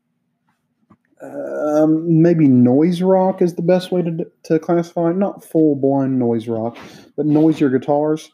um, 1.22 2.22
maybe 2.22 2.48
noise 2.48 3.00
rock 3.00 3.42
is 3.42 3.54
the 3.54 3.62
best 3.62 3.92
way 3.92 4.02
to, 4.02 4.26
to 4.44 4.58
classify 4.58 5.10
it. 5.10 5.16
Not 5.16 5.44
full 5.44 5.76
blown 5.76 6.18
noise 6.18 6.48
rock, 6.48 6.76
but 7.16 7.26
noisier 7.26 7.70
guitars. 7.70 8.30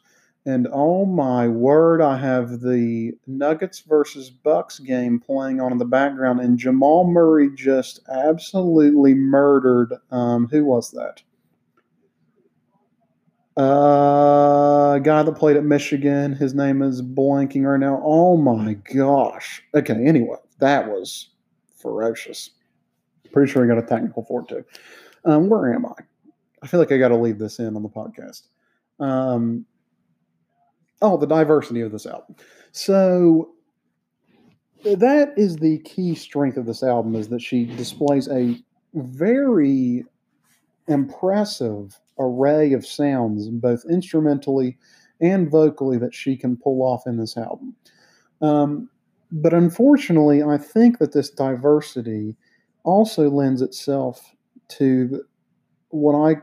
And 0.48 0.66
oh 0.72 1.04
my 1.04 1.46
word, 1.46 2.00
I 2.00 2.16
have 2.16 2.60
the 2.62 3.12
Nuggets 3.26 3.80
versus 3.80 4.30
Bucks 4.30 4.78
game 4.78 5.20
playing 5.20 5.60
on 5.60 5.72
in 5.72 5.76
the 5.76 5.84
background, 5.84 6.40
and 6.40 6.58
Jamal 6.58 7.06
Murray 7.06 7.50
just 7.54 8.00
absolutely 8.08 9.12
murdered. 9.12 9.92
Um, 10.10 10.48
who 10.48 10.64
was 10.64 10.90
that? 10.92 11.20
Uh, 13.62 14.98
guy 15.00 15.22
that 15.22 15.32
played 15.32 15.58
at 15.58 15.64
Michigan. 15.64 16.32
His 16.32 16.54
name 16.54 16.80
is 16.80 17.02
blanking 17.02 17.64
right 17.64 17.78
now. 17.78 18.00
Oh 18.02 18.38
my 18.38 18.72
gosh. 18.72 19.62
Okay, 19.74 20.02
anyway, 20.02 20.38
that 20.60 20.88
was 20.88 21.28
ferocious. 21.76 22.52
Pretty 23.34 23.52
sure 23.52 23.66
I 23.66 23.68
got 23.68 23.84
a 23.84 23.86
technical 23.86 24.24
for 24.24 24.40
it 24.40 24.48
too. 24.48 24.64
Um, 25.26 25.50
where 25.50 25.74
am 25.74 25.84
I? 25.84 25.92
I 26.62 26.66
feel 26.68 26.80
like 26.80 26.90
I 26.90 26.96
got 26.96 27.08
to 27.08 27.16
leave 27.18 27.38
this 27.38 27.58
in 27.58 27.76
on 27.76 27.82
the 27.82 27.90
podcast. 27.90 28.44
Um, 28.98 29.66
oh, 31.02 31.16
the 31.16 31.26
diversity 31.26 31.80
of 31.80 31.92
this 31.92 32.06
album. 32.06 32.36
So 32.72 33.50
that 34.84 35.32
is 35.36 35.56
the 35.56 35.78
key 35.80 36.14
strength 36.14 36.56
of 36.56 36.66
this 36.66 36.82
album 36.82 37.14
is 37.14 37.28
that 37.28 37.42
she 37.42 37.64
displays 37.64 38.28
a 38.28 38.56
very 38.94 40.04
impressive 40.86 41.98
array 42.18 42.72
of 42.72 42.86
sounds, 42.86 43.48
both 43.48 43.84
instrumentally 43.90 44.78
and 45.20 45.50
vocally, 45.50 45.98
that 45.98 46.14
she 46.14 46.36
can 46.36 46.56
pull 46.56 46.82
off 46.82 47.06
in 47.06 47.16
this 47.16 47.36
album. 47.36 47.74
Um, 48.40 48.88
but 49.30 49.52
unfortunately, 49.52 50.42
I 50.42 50.56
think 50.56 50.98
that 50.98 51.12
this 51.12 51.30
diversity 51.30 52.36
also 52.84 53.28
lends 53.28 53.60
itself 53.60 54.34
to 54.68 55.22
what 55.90 56.14
I 56.14 56.36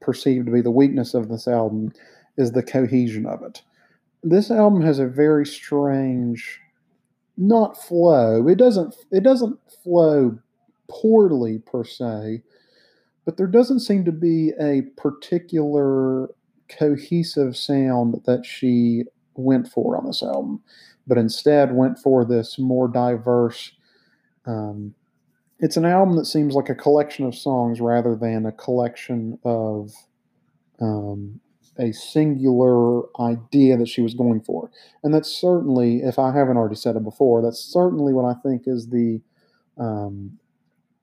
perceive 0.00 0.44
to 0.44 0.50
be 0.50 0.60
the 0.60 0.70
weakness 0.70 1.14
of 1.14 1.28
this 1.28 1.48
album 1.48 1.92
is 2.36 2.52
the 2.52 2.62
cohesion 2.62 3.26
of 3.26 3.42
it. 3.42 3.62
This 4.28 4.50
album 4.50 4.82
has 4.82 4.98
a 4.98 5.06
very 5.06 5.46
strange 5.46 6.60
not 7.36 7.80
flow. 7.80 8.48
It 8.48 8.58
doesn't 8.58 8.96
it 9.12 9.22
doesn't 9.22 9.58
flow 9.84 10.38
poorly 10.88 11.58
per 11.60 11.84
se, 11.84 12.42
but 13.24 13.36
there 13.36 13.46
doesn't 13.46 13.80
seem 13.80 14.04
to 14.04 14.10
be 14.12 14.52
a 14.60 14.82
particular 14.96 16.30
cohesive 16.68 17.56
sound 17.56 18.20
that 18.24 18.44
she 18.44 19.04
went 19.36 19.68
for 19.68 19.96
on 19.96 20.06
this 20.06 20.24
album, 20.24 20.60
but 21.06 21.18
instead 21.18 21.76
went 21.76 21.98
for 21.98 22.24
this 22.24 22.58
more 22.58 22.88
diverse. 22.88 23.72
Um, 24.44 24.94
it's 25.60 25.76
an 25.76 25.84
album 25.84 26.16
that 26.16 26.24
seems 26.24 26.54
like 26.54 26.68
a 26.68 26.74
collection 26.74 27.26
of 27.26 27.34
songs 27.36 27.80
rather 27.80 28.16
than 28.16 28.44
a 28.44 28.52
collection 28.52 29.38
of 29.44 29.92
um, 30.80 31.40
a 31.78 31.92
singular 31.92 33.02
idea 33.20 33.76
that 33.76 33.88
she 33.88 34.00
was 34.00 34.14
going 34.14 34.40
for. 34.40 34.70
And 35.02 35.14
that's 35.14 35.30
certainly, 35.30 35.98
if 35.98 36.18
I 36.18 36.32
haven't 36.32 36.56
already 36.56 36.76
said 36.76 36.96
it 36.96 37.04
before, 37.04 37.42
that's 37.42 37.60
certainly 37.60 38.12
what 38.12 38.24
I 38.24 38.34
think 38.40 38.62
is 38.66 38.88
the 38.88 39.20
um, 39.78 40.38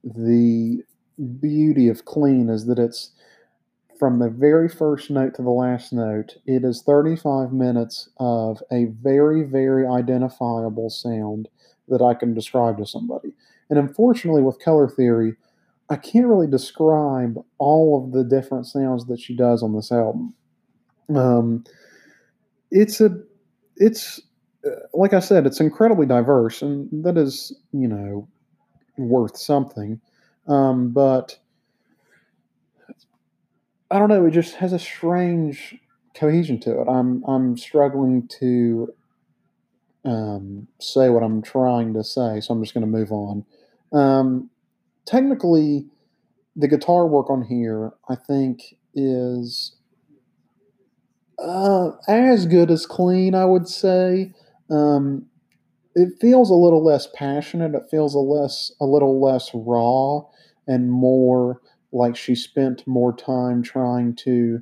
the 0.04 0.84
beauty 1.40 1.88
of 1.88 2.06
clean 2.06 2.50
is 2.50 2.66
that 2.66 2.80
it's 2.80 3.12
from 4.00 4.20
the 4.20 4.30
very 4.30 4.68
first 4.68 5.10
note 5.10 5.36
to 5.36 5.42
the 5.42 5.50
last 5.50 5.94
note, 5.94 6.36
it 6.46 6.64
is 6.64 6.82
35 6.82 7.54
minutes 7.54 8.10
of 8.18 8.62
a 8.72 8.86
very, 8.86 9.44
very 9.44 9.88
identifiable 9.88 10.90
sound 10.90 11.48
that 11.88 12.02
I 12.02 12.14
can 12.14 12.34
describe 12.34 12.78
to 12.80 12.86
somebody. 12.86 13.34
And 13.70 13.80
unfortunately, 13.80 14.42
with 14.42 14.60
color 14.60 14.90
theory, 14.90 15.36
I 15.90 15.96
can't 15.96 16.28
really 16.28 16.48
describe 16.48 17.38
all 17.60 18.04
of 18.04 18.12
the 18.12 18.24
different 18.24 18.66
sounds 18.66 19.06
that 19.06 19.20
she 19.20 19.36
does 19.36 19.62
on 19.62 19.76
this 19.76 19.92
album. 19.92 20.34
Um, 21.14 21.64
it's 22.72 23.02
a, 23.02 23.18
it's 23.78 24.22
uh, 24.66 24.70
like 24.94 25.14
I 25.14 25.20
said, 25.20 25.46
it's 25.46 25.60
incredibly 25.60 26.06
diverse, 26.06 26.62
and 26.62 26.90
that 27.04 27.18
is, 27.18 27.56
you 27.72 27.88
know, 27.88 28.28
worth 28.98 29.38
something. 29.38 30.00
Um, 30.48 30.90
but 30.90 31.38
I 33.92 34.00
don't 34.00 34.10
know. 34.10 34.26
It 34.26 34.32
just 34.32 34.56
has 34.56 34.74
a 34.74 34.80
strange 34.80 35.78
cohesion 36.16 36.60
to 36.62 36.82
it. 36.82 36.88
I'm 36.88 37.24
I'm 37.26 37.58
struggling 37.58 38.28
to 38.40 38.94
um, 40.06 40.68
say 40.80 41.10
what 41.10 41.24
I'm 41.24 41.42
trying 41.42 41.94
to 41.94 42.04
say, 42.04 42.40
so 42.42 42.54
I'm 42.54 42.64
just 42.64 42.74
going 42.74 42.86
to 42.86 42.88
move 42.88 43.12
on. 43.12 43.46
Um, 43.92 44.50
technically, 45.06 45.86
the 46.56 46.68
guitar 46.68 47.08
work 47.08 47.30
on 47.30 47.44
here, 47.44 47.92
I 48.10 48.16
think, 48.16 48.76
is 48.94 49.76
uh, 51.44 51.92
as 52.08 52.46
good 52.46 52.72
as 52.72 52.86
clean. 52.86 53.36
I 53.36 53.46
would 53.46 53.68
say. 53.68 54.34
Um, 54.70 55.28
it 55.96 56.10
feels 56.20 56.50
a 56.50 56.56
little 56.56 56.84
less 56.84 57.08
passionate. 57.14 57.76
It 57.76 57.84
feels 57.92 58.16
a 58.16 58.20
less 58.20 58.72
a 58.82 58.86
little 58.86 59.22
less 59.22 59.52
raw 59.54 60.22
and 60.68 60.92
more 60.92 61.62
like 61.92 62.16
she 62.16 62.34
spent 62.36 62.86
more 62.88 63.16
time 63.16 63.62
trying 63.62 64.16
to 64.16 64.60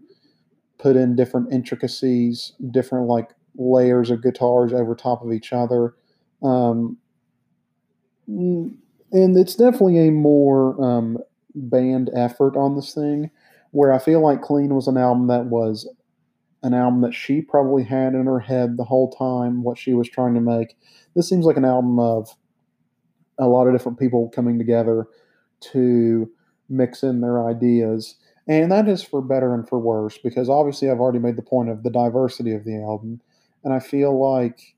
put 0.78 0.96
in 0.96 1.16
different 1.16 1.52
intricacies, 1.54 2.54
different 2.72 3.08
like 3.08 3.30
layers 3.56 4.10
of 4.10 4.24
guitars 4.24 4.74
over 4.74 4.96
top 4.96 5.24
of 5.24 5.32
each 5.32 5.54
other. 5.54 5.96
Um, 6.44 6.98
and 8.28 8.78
it's 9.12 9.56
definitely 9.56 10.08
a 10.08 10.12
more 10.12 10.84
um, 10.84 11.18
band 11.56 12.10
effort 12.16 12.56
on 12.58 12.76
this 12.76 12.94
thing, 12.94 13.30
where 13.72 13.94
I 13.94 14.00
feel 14.00 14.22
like 14.22 14.42
Clean 14.42 14.74
was 14.74 14.88
an 14.88 14.98
album 14.98 15.28
that 15.28 15.46
was 15.46 15.88
an 16.64 16.74
album 16.74 17.02
that 17.02 17.14
she 17.14 17.42
probably 17.42 17.84
had 17.84 18.14
in 18.14 18.26
her 18.26 18.40
head 18.40 18.78
the 18.78 18.84
whole 18.84 19.10
time 19.12 19.64
what 19.64 19.78
she 19.78 19.94
was 19.94 20.08
trying 20.08 20.36
to 20.36 20.42
make. 20.42 20.78
This 21.16 21.28
seems 21.28 21.46
like 21.46 21.58
an 21.58 21.66
album 21.66 22.00
of 22.00 22.36
a 23.38 23.48
lot 23.48 23.68
of 23.68 23.74
different 23.74 24.00
people 24.00 24.30
coming 24.30 24.58
together 24.58 25.08
to 25.72 26.30
mix 26.70 27.04
in 27.04 27.22
their 27.22 27.48
ideas. 27.48 28.16
And 28.48 28.72
that 28.72 28.88
is 28.88 29.04
for 29.04 29.22
better 29.22 29.54
and 29.54 29.68
for 29.68 29.80
worse, 29.80 30.18
because 30.18 30.50
obviously 30.50 30.90
I've 30.90 31.00
already 31.00 31.20
made 31.20 31.36
the 31.36 31.42
point 31.42 31.70
of 31.70 31.84
the 31.84 31.90
diversity 31.90 32.54
of 32.54 32.64
the 32.64 32.76
album. 32.76 33.22
And 33.64 33.74
I 33.74 33.80
feel 33.80 34.20
like, 34.20 34.76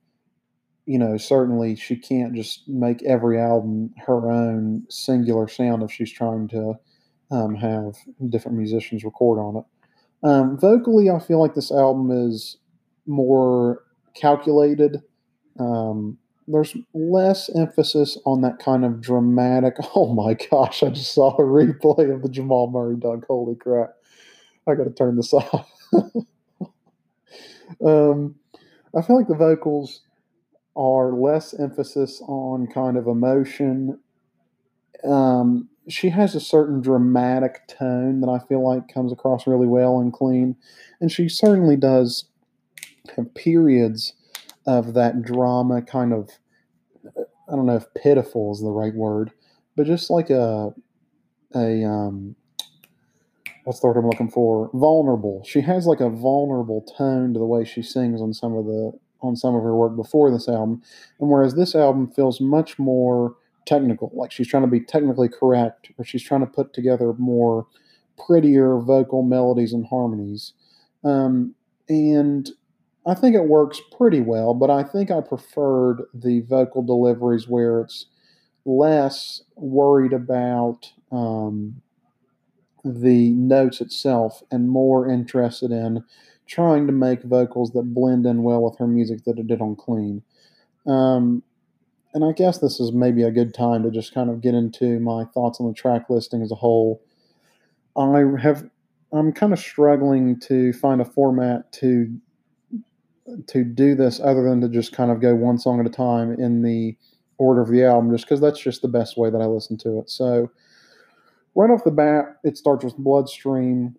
you 0.85 0.99
know, 0.99 1.17
certainly 1.17 1.75
she 1.75 1.95
can't 1.95 2.35
just 2.35 2.67
make 2.67 3.03
every 3.03 3.39
album 3.39 3.93
her 4.05 4.31
own 4.31 4.85
singular 4.89 5.47
sound 5.47 5.83
if 5.83 5.91
she's 5.91 6.11
trying 6.11 6.47
to 6.49 6.73
um, 7.31 7.55
have 7.55 7.95
different 8.29 8.57
musicians 8.57 9.03
record 9.03 9.39
on 9.39 9.57
it. 9.57 9.63
Um, 10.23 10.57
vocally, 10.57 11.09
I 11.09 11.19
feel 11.19 11.39
like 11.39 11.53
this 11.53 11.71
album 11.71 12.11
is 12.11 12.57
more 13.05 13.83
calculated. 14.15 15.01
Um, 15.59 16.17
there's 16.47 16.75
less 16.93 17.49
emphasis 17.55 18.17
on 18.25 18.41
that 18.41 18.59
kind 18.59 18.85
of 18.85 19.01
dramatic. 19.01 19.75
Oh 19.95 20.13
my 20.13 20.33
gosh, 20.33 20.83
I 20.83 20.89
just 20.89 21.13
saw 21.13 21.35
a 21.35 21.41
replay 21.41 22.13
of 22.13 22.21
the 22.21 22.29
Jamal 22.29 22.69
Murray 22.69 22.95
dunk. 22.97 23.25
Holy 23.27 23.55
crap. 23.55 23.93
I 24.67 24.75
got 24.75 24.85
to 24.85 24.91
turn 24.91 25.15
this 25.17 25.33
off. 25.33 25.69
um, 27.85 28.35
I 28.95 29.01
feel 29.01 29.17
like 29.17 29.27
the 29.27 29.35
vocals 29.35 30.01
are 30.75 31.11
less 31.11 31.53
emphasis 31.53 32.21
on 32.27 32.67
kind 32.67 32.97
of 32.97 33.07
emotion. 33.07 33.99
Um, 35.03 35.69
she 35.87 36.09
has 36.09 36.35
a 36.35 36.39
certain 36.39 36.81
dramatic 36.81 37.67
tone 37.67 38.21
that 38.21 38.29
I 38.29 38.39
feel 38.47 38.65
like 38.65 38.93
comes 38.93 39.11
across 39.11 39.47
really 39.47 39.67
well 39.67 39.99
and 39.99 40.13
clean. 40.13 40.55
And 41.01 41.11
she 41.11 41.27
certainly 41.27 41.75
does 41.75 42.25
have 43.15 43.33
periods 43.35 44.13
of 44.65 44.93
that 44.93 45.21
drama 45.21 45.81
kind 45.81 46.13
of 46.13 46.29
I 47.49 47.55
don't 47.55 47.65
know 47.65 47.75
if 47.75 47.93
pitiful 47.93 48.53
is 48.53 48.61
the 48.61 48.71
right 48.71 48.95
word, 48.95 49.31
but 49.75 49.85
just 49.85 50.09
like 50.09 50.29
a 50.29 50.73
a 51.53 51.83
um, 51.83 52.35
what's 53.65 53.79
the 53.81 53.87
word 53.87 53.97
I'm 53.97 54.07
looking 54.07 54.31
for? 54.31 54.69
Vulnerable. 54.73 55.43
She 55.45 55.61
has 55.61 55.85
like 55.85 55.99
a 55.99 56.09
vulnerable 56.09 56.81
tone 56.97 57.33
to 57.33 57.39
the 57.39 57.45
way 57.45 57.65
she 57.65 57.81
sings 57.81 58.21
on 58.21 58.33
some 58.33 58.55
of 58.55 58.65
the 58.65 58.93
on 59.21 59.35
some 59.35 59.55
of 59.55 59.63
her 59.63 59.75
work 59.75 59.95
before 59.95 60.31
this 60.31 60.47
album, 60.47 60.81
and 61.19 61.29
whereas 61.29 61.55
this 61.55 61.75
album 61.75 62.09
feels 62.11 62.41
much 62.41 62.79
more 62.79 63.35
technical, 63.65 64.11
like 64.13 64.31
she's 64.31 64.47
trying 64.47 64.63
to 64.63 64.69
be 64.69 64.79
technically 64.79 65.29
correct, 65.29 65.91
or 65.97 66.05
she's 66.05 66.23
trying 66.23 66.41
to 66.41 66.47
put 66.47 66.73
together 66.73 67.13
more 67.13 67.67
prettier 68.17 68.77
vocal 68.79 69.23
melodies 69.23 69.73
and 69.73 69.87
harmonies. 69.87 70.53
Um, 71.03 71.55
and 71.89 72.49
I 73.05 73.13
think 73.13 73.35
it 73.35 73.47
works 73.47 73.81
pretty 73.97 74.21
well, 74.21 74.53
but 74.53 74.69
I 74.69 74.83
think 74.83 75.11
I 75.11 75.21
preferred 75.21 76.03
the 76.13 76.41
vocal 76.41 76.81
deliveries 76.81 77.47
where 77.47 77.81
it's 77.81 78.05
less 78.65 79.41
worried 79.55 80.13
about 80.13 80.93
um, 81.11 81.81
the 82.85 83.31
notes 83.31 83.81
itself 83.81 84.41
and 84.51 84.69
more 84.69 85.09
interested 85.09 85.71
in 85.71 86.03
trying 86.47 86.87
to 86.87 86.93
make 86.93 87.23
vocals 87.23 87.71
that 87.71 87.93
blend 87.93 88.25
in 88.25 88.43
well 88.43 88.61
with 88.61 88.77
her 88.77 88.87
music 88.87 89.23
that 89.25 89.39
it 89.39 89.47
did 89.47 89.61
on 89.61 89.75
Clean. 89.75 90.21
Um, 90.85 91.43
and 92.13 92.23
I 92.23 92.31
guess 92.31 92.59
this 92.59 92.79
is 92.79 92.91
maybe 92.91 93.23
a 93.23 93.31
good 93.31 93.53
time 93.53 93.83
to 93.83 93.91
just 93.91 94.13
kind 94.13 94.29
of 94.29 94.41
get 94.41 94.53
into 94.53 94.99
my 94.99 95.25
thoughts 95.25 95.59
on 95.59 95.67
the 95.67 95.73
track 95.73 96.09
listing 96.09 96.41
as 96.41 96.51
a 96.51 96.55
whole. 96.55 97.01
I 97.97 98.23
have 98.41 98.69
I'm 99.11 99.31
kind 99.31 99.53
of 99.53 99.59
struggling 99.59 100.39
to 100.41 100.73
find 100.73 101.01
a 101.01 101.05
format 101.05 101.71
to 101.73 102.15
to 103.47 103.63
do 103.63 103.95
this 103.95 104.19
other 104.19 104.43
than 104.43 104.61
to 104.61 104.67
just 104.67 104.91
kind 104.91 105.11
of 105.11 105.21
go 105.21 105.35
one 105.35 105.57
song 105.57 105.79
at 105.79 105.85
a 105.85 105.89
time 105.89 106.33
in 106.33 106.61
the 106.61 106.97
order 107.37 107.61
of 107.61 107.69
the 107.69 107.83
album, 107.83 108.11
just 108.11 108.25
because 108.25 108.41
that's 108.41 108.59
just 108.59 108.81
the 108.81 108.87
best 108.87 109.17
way 109.17 109.29
that 109.29 109.41
I 109.41 109.45
listen 109.45 109.77
to 109.79 109.99
it. 109.99 110.09
So, 110.09 110.51
right 111.55 111.69
off 111.69 111.83
the 111.83 111.91
bat, 111.91 112.37
it 112.43 112.57
starts 112.57 112.83
with 112.83 112.97
Bloodstream. 112.97 113.95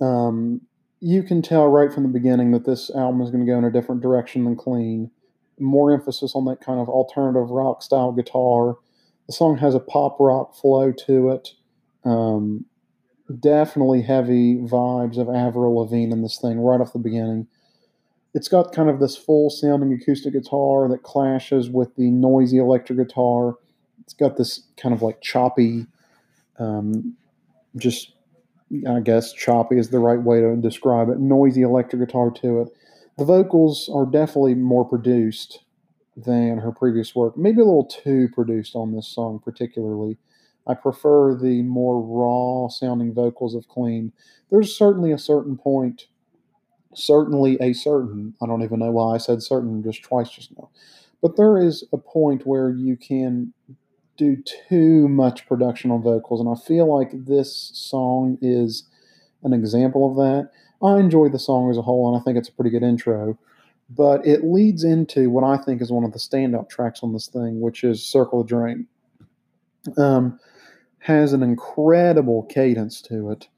Um, 0.00 0.62
you 1.00 1.22
can 1.22 1.42
tell 1.42 1.68
right 1.68 1.92
from 1.92 2.04
the 2.04 2.08
beginning 2.08 2.52
that 2.52 2.64
this 2.64 2.90
album 2.90 3.20
is 3.22 3.30
going 3.30 3.44
to 3.44 3.50
go 3.50 3.58
in 3.58 3.64
a 3.64 3.72
different 3.72 4.00
direction 4.00 4.44
than 4.44 4.56
Clean. 4.56 5.10
More 5.60 5.92
emphasis 5.92 6.32
on 6.34 6.44
that 6.46 6.60
kind 6.60 6.80
of 6.80 6.88
alternative 6.88 7.50
rock 7.50 7.82
style 7.82 8.12
guitar. 8.12 8.76
The 9.26 9.32
song 9.32 9.58
has 9.58 9.74
a 9.74 9.80
pop 9.80 10.16
rock 10.18 10.54
flow 10.54 10.92
to 11.06 11.30
it. 11.30 11.50
Um, 12.04 12.64
definitely 13.38 14.02
heavy 14.02 14.56
vibes 14.56 15.18
of 15.18 15.28
Avril 15.28 15.76
Lavigne 15.76 16.12
in 16.12 16.22
this 16.22 16.38
thing 16.40 16.58
right 16.58 16.80
off 16.80 16.92
the 16.92 16.98
beginning. 16.98 17.46
It's 18.34 18.48
got 18.48 18.72
kind 18.72 18.88
of 18.88 19.00
this 19.00 19.16
full 19.16 19.50
sounding 19.50 19.92
acoustic 19.92 20.32
guitar 20.32 20.88
that 20.88 21.02
clashes 21.02 21.68
with 21.68 21.94
the 21.96 22.10
noisy 22.10 22.58
electric 22.58 22.98
guitar. 22.98 23.56
It's 24.00 24.14
got 24.14 24.36
this 24.36 24.62
kind 24.76 24.94
of 24.94 25.02
like 25.02 25.20
choppy, 25.20 25.86
um, 26.58 27.16
just 27.76 28.12
I 28.88 29.00
guess 29.00 29.32
choppy 29.32 29.78
is 29.78 29.90
the 29.90 29.98
right 29.98 30.20
way 30.20 30.40
to 30.40 30.56
describe 30.56 31.08
it, 31.08 31.18
noisy 31.18 31.62
electric 31.62 32.06
guitar 32.06 32.30
to 32.30 32.62
it. 32.62 32.68
The 33.20 33.26
vocals 33.26 33.90
are 33.92 34.06
definitely 34.06 34.54
more 34.54 34.88
produced 34.88 35.62
than 36.16 36.56
her 36.56 36.72
previous 36.72 37.14
work, 37.14 37.36
maybe 37.36 37.60
a 37.60 37.66
little 37.66 37.84
too 37.84 38.30
produced 38.32 38.74
on 38.74 38.96
this 38.96 39.08
song, 39.08 39.40
particularly. 39.44 40.16
I 40.66 40.72
prefer 40.72 41.34
the 41.34 41.60
more 41.60 42.00
raw 42.00 42.68
sounding 42.68 43.12
vocals 43.12 43.54
of 43.54 43.68
Clean. 43.68 44.14
There's 44.50 44.74
certainly 44.74 45.12
a 45.12 45.18
certain 45.18 45.58
point, 45.58 46.06
certainly 46.94 47.58
a 47.60 47.74
certain, 47.74 48.36
I 48.40 48.46
don't 48.46 48.62
even 48.62 48.78
know 48.78 48.90
why 48.90 49.16
I 49.16 49.18
said 49.18 49.42
certain 49.42 49.82
just 49.82 50.02
twice 50.02 50.30
just 50.30 50.56
now, 50.56 50.70
but 51.20 51.36
there 51.36 51.58
is 51.58 51.84
a 51.92 51.98
point 51.98 52.46
where 52.46 52.70
you 52.70 52.96
can 52.96 53.52
do 54.16 54.42
too 54.70 55.08
much 55.08 55.46
production 55.46 55.90
on 55.90 56.00
vocals, 56.02 56.40
and 56.40 56.48
I 56.48 56.58
feel 56.58 56.90
like 56.90 57.10
this 57.12 57.70
song 57.74 58.38
is 58.40 58.84
an 59.42 59.52
example 59.52 60.10
of 60.10 60.16
that. 60.16 60.52
I 60.82 60.98
enjoy 60.98 61.28
the 61.28 61.38
song 61.38 61.70
as 61.70 61.76
a 61.76 61.82
whole, 61.82 62.08
and 62.08 62.20
I 62.20 62.24
think 62.24 62.38
it's 62.38 62.48
a 62.48 62.52
pretty 62.52 62.70
good 62.70 62.82
intro, 62.82 63.38
but 63.90 64.26
it 64.26 64.44
leads 64.44 64.84
into 64.84 65.30
what 65.30 65.44
I 65.44 65.56
think 65.62 65.82
is 65.82 65.90
one 65.90 66.04
of 66.04 66.12
the 66.12 66.18
standout 66.18 66.68
tracks 66.68 67.00
on 67.02 67.12
this 67.12 67.26
thing, 67.26 67.60
which 67.60 67.84
is 67.84 68.02
Circle 68.02 68.42
the 68.42 68.48
Drain. 68.48 68.86
Um, 69.96 70.38
has 70.98 71.32
an 71.32 71.42
incredible 71.42 72.44
cadence 72.44 73.00
to 73.02 73.30
it, 73.30 73.48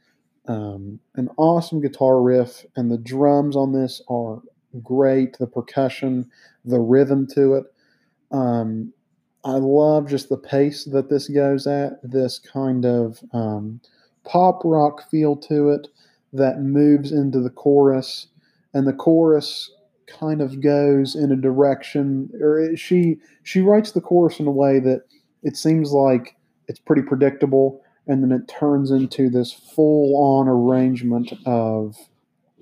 um, 0.47 1.01
an 1.17 1.29
awesome 1.37 1.81
guitar 1.81 2.23
riff, 2.23 2.65
and 2.77 2.91
the 2.91 2.99
drums 2.99 3.57
on 3.57 3.73
this 3.73 4.01
are 4.09 4.41
great. 4.83 5.39
The 5.39 5.47
percussion, 5.47 6.31
the 6.65 6.81
rhythm 6.81 7.27
to 7.35 7.55
it. 7.55 7.65
Um, 8.31 8.93
I 9.45 9.55
love 9.55 10.09
just 10.09 10.29
the 10.29 10.37
pace 10.37 10.85
that 10.85 11.11
this 11.11 11.29
goes 11.29 11.67
at, 11.67 11.99
this 12.03 12.39
kind 12.39 12.87
of 12.87 13.21
um, 13.33 13.81
pop 14.25 14.63
rock 14.65 15.11
feel 15.11 15.37
to 15.37 15.71
it 15.71 15.89
that 16.33 16.61
moves 16.61 17.13
into 17.13 17.41
the 17.41 17.51
chorus, 17.51 18.29
and 18.75 18.87
the 18.87 18.93
chorus 18.93 19.71
kind 20.07 20.41
of 20.41 20.61
goes 20.61 21.15
in 21.15 21.33
a 21.33 21.37
direction, 21.37 22.31
or 22.41 22.77
she 22.77 23.19
she 23.43 23.61
writes 23.61 23.93
the 23.93 24.01
chorus 24.01 24.41
in 24.41 24.47
a 24.47 24.53
way 24.53 24.79
that 24.81 25.05
it 25.43 25.57
seems 25.57 25.93
like 25.93 26.37
it's 26.69 26.79
pretty 26.81 27.03
predictable, 27.03 27.83
and 28.07 28.23
then 28.23 28.33
it 28.33 28.49
turns 28.49 28.91
into 28.91 29.29
this 29.31 29.53
full 29.53 30.17
on 30.17 30.49
arrangement 30.49 31.33
of 31.47 31.97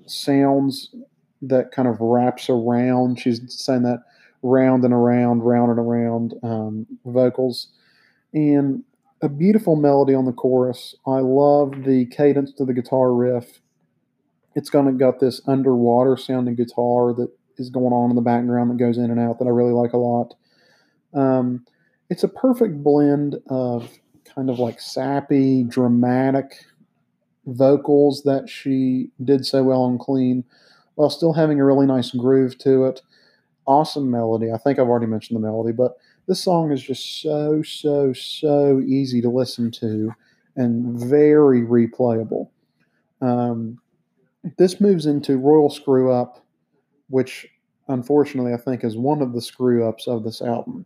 sounds 0.05 0.93
that 1.41 1.71
kind 1.71 1.87
of 1.87 1.99
wraps 1.99 2.49
around. 2.49 3.19
She's 3.19 3.41
saying 3.47 3.83
that 3.83 4.03
round 4.43 4.83
and 4.83 4.93
around, 4.93 5.41
round 5.41 5.69
and 5.69 5.79
around 5.79 6.33
um, 6.43 6.87
vocals, 7.05 7.67
and 8.33 8.83
a 9.21 9.29
beautiful 9.29 9.75
melody 9.75 10.13
on 10.13 10.25
the 10.25 10.31
chorus. 10.31 10.95
I 11.05 11.19
love 11.19 11.83
the 11.85 12.05
cadence 12.07 12.53
to 12.53 12.65
the 12.65 12.73
guitar 12.73 13.13
riff. 13.13 13.61
It's 14.55 14.69
kind 14.69 14.87
of 14.87 14.97
got 14.97 15.19
this 15.19 15.41
underwater 15.47 16.17
sounding 16.17 16.55
guitar 16.55 17.13
that 17.13 17.29
is 17.57 17.69
going 17.69 17.93
on 17.93 18.09
in 18.09 18.15
the 18.15 18.21
background 18.21 18.71
that 18.71 18.77
goes 18.77 18.97
in 18.97 19.11
and 19.11 19.19
out 19.19 19.39
that 19.39 19.45
I 19.45 19.51
really 19.51 19.73
like 19.73 19.93
a 19.93 19.97
lot. 19.97 20.33
Um, 21.13 21.65
it's 22.09 22.23
a 22.23 22.27
perfect 22.27 22.83
blend 22.83 23.37
of 23.47 23.89
kind 24.25 24.49
of 24.49 24.59
like 24.59 24.81
sappy, 24.81 25.63
dramatic 25.63 26.65
vocals 27.45 28.23
that 28.23 28.49
she 28.49 29.09
did 29.23 29.45
so 29.45 29.63
well 29.63 29.83
on 29.83 29.97
Clean, 29.97 30.43
while 30.95 31.09
still 31.09 31.33
having 31.33 31.59
a 31.59 31.65
really 31.65 31.85
nice 31.85 32.11
groove 32.11 32.57
to 32.59 32.85
it. 32.85 33.01
Awesome 33.65 34.09
melody. 34.11 34.51
I 34.51 34.57
think 34.57 34.79
I've 34.79 34.89
already 34.89 35.05
mentioned 35.05 35.37
the 35.37 35.47
melody, 35.47 35.71
but 35.71 35.93
this 36.27 36.43
song 36.43 36.71
is 36.71 36.81
just 36.81 37.21
so, 37.21 37.61
so, 37.63 38.13
so 38.13 38.81
easy 38.85 39.21
to 39.21 39.29
listen 39.29 39.71
to 39.71 40.13
and 40.55 40.99
very 40.99 41.61
replayable. 41.61 42.49
Um, 43.21 43.79
this 44.57 44.81
moves 44.81 45.05
into 45.05 45.37
Royal 45.37 45.69
Screw 45.69 46.11
Up, 46.11 46.43
which 47.09 47.47
unfortunately 47.87 48.53
I 48.53 48.57
think 48.57 48.83
is 48.83 48.97
one 48.97 49.21
of 49.21 49.33
the 49.33 49.41
screw 49.41 49.87
ups 49.87 50.07
of 50.07 50.23
this 50.23 50.41
album. 50.41 50.85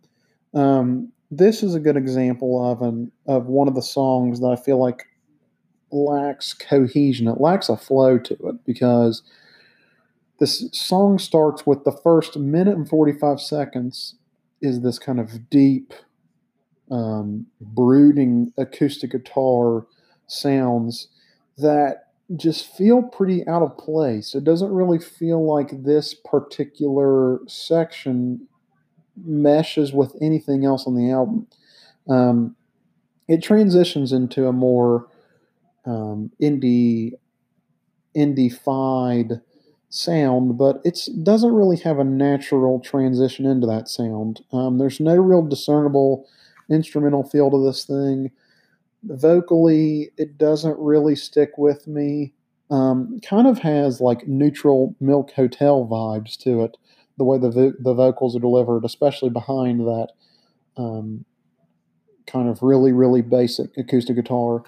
Um, 0.54 1.12
this 1.32 1.64
is 1.64 1.76
a 1.76 1.80
good 1.80 1.98
example 1.98 2.72
of 2.72 2.82
an 2.82 3.12
of 3.28 3.48
one 3.48 3.68
of 3.68 3.76
the 3.76 3.82
songs 3.82 4.40
that 4.40 4.48
I 4.48 4.56
feel 4.56 4.78
like 4.78 5.06
lacks 5.92 6.54
cohesion. 6.54 7.28
It 7.28 7.42
lacks 7.42 7.70
a 7.70 7.78
flow 7.78 8.18
to 8.20 8.34
it 8.48 8.66
because 8.66 9.22
this 10.40 10.68
song 10.72 11.20
starts 11.20 11.66
with 11.66 11.84
the 11.84 11.92
first 11.92 12.38
minute 12.38 12.76
and 12.76 12.88
45 12.88 13.40
seconds 13.40 14.16
is 14.62 14.82
this 14.82 15.00
kind 15.00 15.20
of 15.20 15.50
deep 15.50 15.94
um, 16.92 17.48
brooding 17.60 18.54
acoustic 18.58 19.12
guitar 19.12 19.86
sounds 20.28 21.08
that 21.58 22.08
just 22.36 22.76
feel 22.76 23.04
pretty 23.04 23.48
out 23.48 23.62
of 23.62 23.78
place. 23.78 24.34
It 24.34 24.44
doesn't 24.44 24.72
really 24.72 25.00
feel 25.00 25.46
like 25.46 25.84
this 25.84 26.14
particular 26.14 27.40
section 27.48 28.48
meshes 29.24 29.94
with 29.94 30.16
anything 30.22 30.66
else 30.66 30.88
on 30.88 30.96
the 30.96 31.12
album. 31.12 31.48
Um, 32.10 32.56
it 33.28 33.42
transitions 33.42 34.12
into 34.12 34.48
a 34.48 34.52
more 34.52 35.08
um, 35.86 36.32
indie 36.42 37.14
indie-fied 38.16 39.42
sound, 39.96 40.58
but 40.58 40.82
it 40.84 41.00
doesn't 41.24 41.54
really 41.54 41.78
have 41.78 42.00
a 42.00 42.04
natural 42.04 42.80
transition 42.80 43.46
into 43.46 43.68
that 43.68 43.88
sound. 43.88 44.42
Um, 44.52 44.78
there's 44.78 45.00
no 45.00 45.16
real 45.16 45.42
discernible 45.42 46.28
instrumental 46.70 47.24
feel 47.24 47.50
to 47.52 47.66
this 47.66 47.86
thing. 47.86 48.32
Vocally, 49.04 50.12
it 50.18 50.38
doesn't 50.38 50.78
really 50.80 51.16
stick 51.16 51.52
with 51.58 51.88
me. 51.88 52.34
Um, 52.72 53.20
kind 53.24 53.48
of 53.48 53.60
has 53.60 54.02
like 54.02 54.28
neutral 54.28 54.96
Milk 55.00 55.32
Hotel 55.32 55.88
vibes 55.90 56.36
to 56.40 56.64
it 56.64 56.78
the 57.18 57.24
way 57.24 57.38
the 57.38 57.52
vo- 57.52 57.74
the 57.80 57.94
vocals 57.94 58.36
are 58.36 58.40
delivered, 58.40 58.84
especially 58.84 59.30
behind 59.30 59.82
that 59.82 60.10
um, 60.78 61.26
kind 62.28 62.50
of 62.50 62.62
really 62.62 62.92
really 62.92 63.22
basic 63.22 63.78
acoustic 63.78 64.16
guitar. 64.16 64.64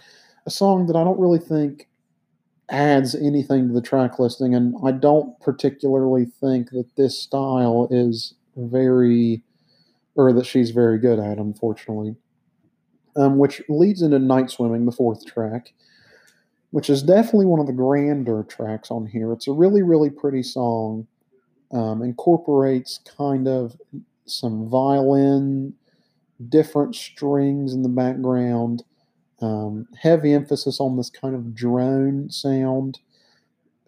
A 0.45 0.51
song 0.51 0.85
that 0.85 0.95
I 0.95 1.03
don't 1.03 1.19
really 1.19 1.39
think 1.39 1.86
adds 2.69 3.15
anything 3.15 3.67
to 3.67 3.73
the 3.73 3.81
track 3.81 4.19
listing, 4.19 4.53
and 4.55 4.75
I 4.83 4.91
don't 4.91 5.39
particularly 5.39 6.25
think 6.25 6.71
that 6.71 6.95
this 6.95 7.19
style 7.19 7.87
is 7.91 8.33
very 8.55 9.43
or 10.15 10.33
that 10.33 10.45
she's 10.45 10.71
very 10.71 10.97
good 10.97 11.19
at, 11.19 11.37
unfortunately. 11.37 12.15
um, 13.17 13.37
which 13.37 13.61
leads 13.67 14.01
into 14.01 14.19
Night 14.19 14.49
Swimming, 14.49 14.85
the 14.85 14.91
fourth 14.91 15.25
track, 15.25 15.73
which 16.71 16.89
is 16.89 17.01
definitely 17.01 17.47
one 17.47 17.59
of 17.59 17.67
the 17.67 17.73
grander 17.73 18.43
tracks 18.43 18.91
on 18.91 19.07
here. 19.07 19.33
It's 19.33 19.47
a 19.47 19.51
really, 19.51 19.81
really 19.81 20.09
pretty 20.09 20.43
song. 20.43 21.07
Um, 21.71 22.01
incorporates 22.01 22.99
kind 23.17 23.47
of 23.47 23.75
some 24.25 24.69
violin, 24.69 25.73
different 26.47 26.95
strings 26.95 27.73
in 27.73 27.81
the 27.81 27.89
background, 27.89 28.83
um, 29.41 29.87
heavy 29.99 30.33
emphasis 30.33 30.79
on 30.79 30.97
this 30.97 31.09
kind 31.09 31.35
of 31.35 31.53
drone 31.53 32.29
sound, 32.29 32.99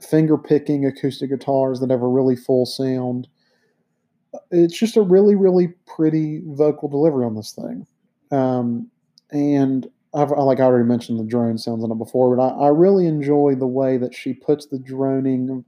finger 0.02 0.38
picking 0.38 0.86
acoustic 0.86 1.30
guitars 1.30 1.80
that 1.80 1.90
have 1.90 2.02
a 2.02 2.08
really 2.08 2.36
full 2.36 2.66
sound. 2.66 3.28
It's 4.52 4.78
just 4.78 4.96
a 4.96 5.02
really, 5.02 5.36
really 5.36 5.70
pretty 5.88 6.42
vocal 6.46 6.88
delivery 6.88 7.26
on 7.26 7.36
this 7.36 7.52
thing. 7.52 7.88
Um, 8.32 8.90
and 9.32 9.88
I've, 10.14 10.32
like 10.32 10.60
I 10.60 10.64
already 10.64 10.88
mentioned 10.88 11.20
the 11.20 11.24
drone 11.24 11.58
sounds 11.58 11.84
on 11.84 11.92
it 11.92 11.98
before, 11.98 12.36
but 12.36 12.42
I, 12.42 12.66
I 12.66 12.68
really 12.70 13.08
enjoy 13.08 13.56
the 13.56 13.68
way 13.68 13.98
that 13.98 14.14
she 14.14 14.34
puts 14.34 14.68
the 14.68 14.80
droning 14.80 15.66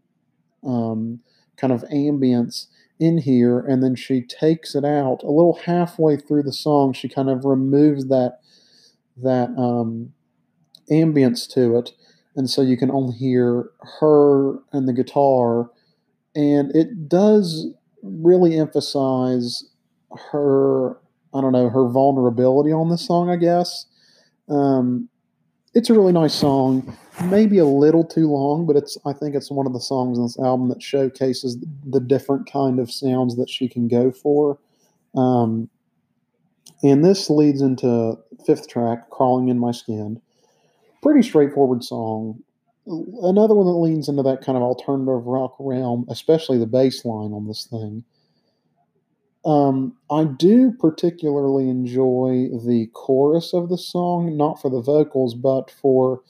um, 0.64 1.20
kind 1.58 1.74
of 1.74 1.84
ambience 1.92 2.68
in 3.00 3.18
here, 3.18 3.60
and 3.60 3.82
then 3.82 3.96
she 3.96 4.22
takes 4.22 4.76
it 4.76 4.86
out 4.86 5.24
a 5.24 5.32
little 5.32 5.60
halfway 5.66 6.18
through 6.18 6.44
the 6.44 6.54
song. 6.54 6.94
She 6.94 7.10
kind 7.10 7.30
of 7.30 7.46
removes 7.46 8.08
that 8.10 8.41
that 9.24 9.50
um, 9.58 10.14
ambience 10.92 11.52
to 11.54 11.78
it, 11.78 11.92
and 12.36 12.50
so 12.50 12.62
you 12.62 12.78
can 12.78 12.92
only 12.92 13.16
hear 13.16 13.70
her 14.00 14.60
and 14.72 14.88
the 14.88 14.94
guitar, 14.94 15.70
and 16.36 16.76
it 16.76 17.10
does 17.10 17.68
really 18.04 18.58
emphasize 18.58 19.66
her 20.32 20.98
I 21.34 21.42
don't 21.42 21.54
know, 21.54 21.70
her 21.70 21.88
vulnerability 21.88 22.72
on 22.72 22.90
this 22.90 23.06
song, 23.06 23.30
I 23.30 23.38
guess. 23.38 23.86
Um, 24.50 25.08
it's 25.74 25.90
a 25.90 25.94
really 25.94 26.12
nice 26.12 26.34
song. 26.34 26.98
Maybe 27.26 27.58
a 27.58 27.66
little 27.66 28.04
too 28.04 28.28
long, 28.28 28.66
but 28.66 28.76
it's 28.76 28.98
I 29.06 29.14
think 29.14 29.36
it's 29.36 29.50
one 29.50 29.66
of 29.66 29.74
the 29.74 29.80
songs 29.80 30.18
on 30.18 30.26
this 30.26 30.40
album 30.40 30.68
that 30.70 30.84
showcases 30.84 31.58
the 31.86 32.02
different 32.02 32.52
kind 32.52 32.80
of 32.80 32.92
sounds 32.92 33.38
that 33.38 33.50
she 33.50 33.70
can 33.70 33.88
go 33.88 34.12
for. 34.12 34.60
Um, 35.16 35.70
and 36.84 37.04
this 37.04 37.30
leads 37.30 37.62
into 37.62 38.18
fifth 38.46 38.68
track, 38.68 39.10
"Crawling 39.10 39.50
in 39.50 39.60
My 39.60 39.72
Skin." 39.72 40.22
Pretty 41.02 41.22
straightforward 41.28 41.84
song. 41.84 42.44
Another 42.88 43.56
one 43.56 43.68
that 43.68 43.74
leans 43.74 44.10
into 44.10 44.24
that 44.24 44.42
kind 44.42 44.58
of 44.58 44.64
alternative 44.64 45.26
rock 45.26 45.56
realm, 45.60 46.06
especially 46.10 46.58
the 46.58 46.66
bass 46.66 47.06
line 47.06 47.32
on 47.34 47.48
this 47.48 47.66
thing. 47.66 48.04
Um, 49.44 49.98
I 50.10 50.26
do 50.26 50.72
particularly 50.72 51.70
enjoy 51.70 52.50
the 52.64 52.90
chorus 52.94 53.54
of 53.54 53.70
the 53.70 53.78
song, 53.78 54.38
not 54.38 54.62
for 54.62 54.70
the 54.70 54.82
vocals, 54.82 55.34
but 55.34 55.72
for 55.72 56.22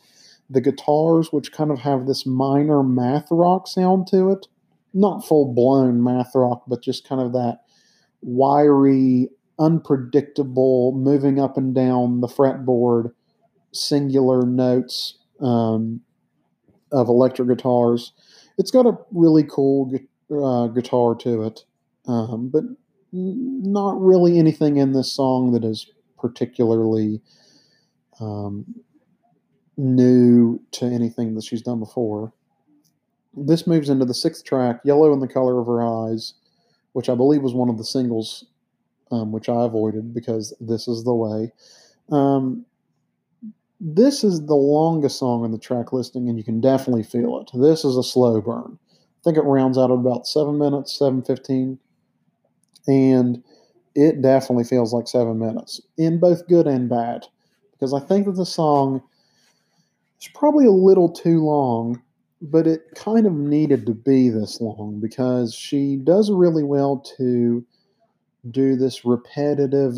the 0.49 0.61
guitars, 0.61 1.31
which 1.31 1.51
kind 1.51 1.71
of 1.71 1.79
have 1.79 2.05
this 2.05 2.25
minor 2.25 2.83
math 2.83 3.27
rock 3.31 3.67
sound 3.67 4.07
to 4.07 4.29
it. 4.31 4.47
Not 4.93 5.25
full 5.25 5.53
blown 5.53 6.03
math 6.03 6.35
rock, 6.35 6.63
but 6.67 6.81
just 6.81 7.07
kind 7.07 7.21
of 7.21 7.33
that 7.33 7.61
wiry, 8.21 9.29
unpredictable, 9.61 10.91
moving 10.93 11.39
up 11.39 11.55
and 11.55 11.73
down 11.75 12.19
the 12.19 12.27
fretboard, 12.27 13.13
singular 13.71 14.41
notes 14.45 15.19
um, 15.39 16.01
of 16.91 17.07
electric 17.07 17.47
guitars. 17.47 18.11
It's 18.57 18.71
got 18.71 18.87
a 18.87 18.97
really 19.11 19.43
cool 19.43 19.93
uh, 20.31 20.67
guitar 20.67 21.15
to 21.15 21.43
it, 21.43 21.63
um, 22.07 22.49
but 22.49 22.63
not 23.13 24.01
really 24.01 24.39
anything 24.39 24.77
in 24.77 24.93
this 24.93 25.11
song 25.11 25.51
that 25.51 25.63
is 25.63 25.91
particularly 26.17 27.21
um, 28.19 28.65
new 29.77 30.59
to 30.71 30.85
anything 30.85 31.35
that 31.35 31.43
she's 31.43 31.61
done 31.61 31.79
before. 31.79 32.33
This 33.35 33.67
moves 33.67 33.89
into 33.89 34.05
the 34.05 34.13
sixth 34.13 34.43
track, 34.43 34.81
Yellow 34.83 35.13
Is 35.13 35.21
the 35.21 35.27
Color 35.27 35.59
of 35.59 35.67
Her 35.67 35.83
Eyes, 35.83 36.33
which 36.93 37.09
I 37.09 37.15
believe 37.15 37.41
was 37.41 37.53
one 37.53 37.69
of 37.69 37.77
the 37.77 37.85
singles 37.85 38.45
um, 39.11 39.31
which 39.31 39.49
I 39.49 39.65
avoided 39.65 40.13
because 40.13 40.53
this 40.59 40.87
is 40.87 41.03
the 41.03 41.13
way. 41.13 41.51
Um, 42.11 42.65
this 43.79 44.23
is 44.23 44.45
the 44.45 44.55
longest 44.55 45.17
song 45.17 45.43
in 45.43 45.51
the 45.51 45.57
track 45.57 45.91
listing, 45.91 46.29
and 46.29 46.37
you 46.37 46.43
can 46.43 46.61
definitely 46.61 47.03
feel 47.03 47.39
it. 47.39 47.51
This 47.57 47.83
is 47.83 47.97
a 47.97 48.03
slow 48.03 48.41
burn. 48.41 48.77
I 48.77 49.23
think 49.23 49.37
it 49.37 49.43
rounds 49.43 49.77
out 49.77 49.91
at 49.91 49.95
about 49.95 50.27
seven 50.27 50.57
minutes, 50.57 50.97
seven 50.97 51.21
fifteen 51.21 51.79
and 52.87 53.43
it 53.95 54.21
definitely 54.21 54.63
feels 54.63 54.93
like 54.93 55.07
seven 55.07 55.39
minutes 55.39 55.81
in 55.97 56.19
both 56.19 56.47
good 56.47 56.67
and 56.67 56.89
bad 56.89 57.25
because 57.71 57.93
I 57.93 57.99
think 57.99 58.25
that 58.25 58.35
the 58.35 58.45
song 58.45 59.01
is 60.21 60.29
probably 60.33 60.65
a 60.65 60.71
little 60.71 61.09
too 61.09 61.43
long, 61.43 62.01
but 62.41 62.67
it 62.67 62.81
kind 62.95 63.25
of 63.25 63.33
needed 63.33 63.85
to 63.87 63.93
be 63.93 64.29
this 64.29 64.61
long 64.61 64.99
because 65.01 65.53
she 65.53 65.97
does 65.97 66.31
really 66.31 66.63
well 66.63 67.03
to 67.17 67.65
do 68.49 68.75
this 68.75 69.05
repetitive 69.05 69.95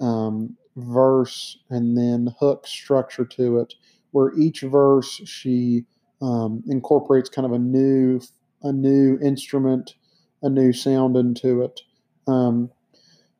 um, 0.00 0.56
verse 0.76 1.58
and 1.70 1.96
then 1.96 2.34
hook 2.38 2.66
structure 2.66 3.24
to 3.24 3.58
it, 3.58 3.74
where 4.10 4.32
each 4.38 4.62
verse 4.62 5.20
she 5.24 5.84
um, 6.20 6.62
incorporates 6.66 7.28
kind 7.28 7.46
of 7.46 7.52
a 7.52 7.58
new 7.58 8.20
a 8.62 8.72
new 8.72 9.18
instrument, 9.22 9.94
a 10.42 10.48
new 10.48 10.72
sound 10.72 11.16
into 11.16 11.62
it. 11.62 11.82
Um, 12.26 12.70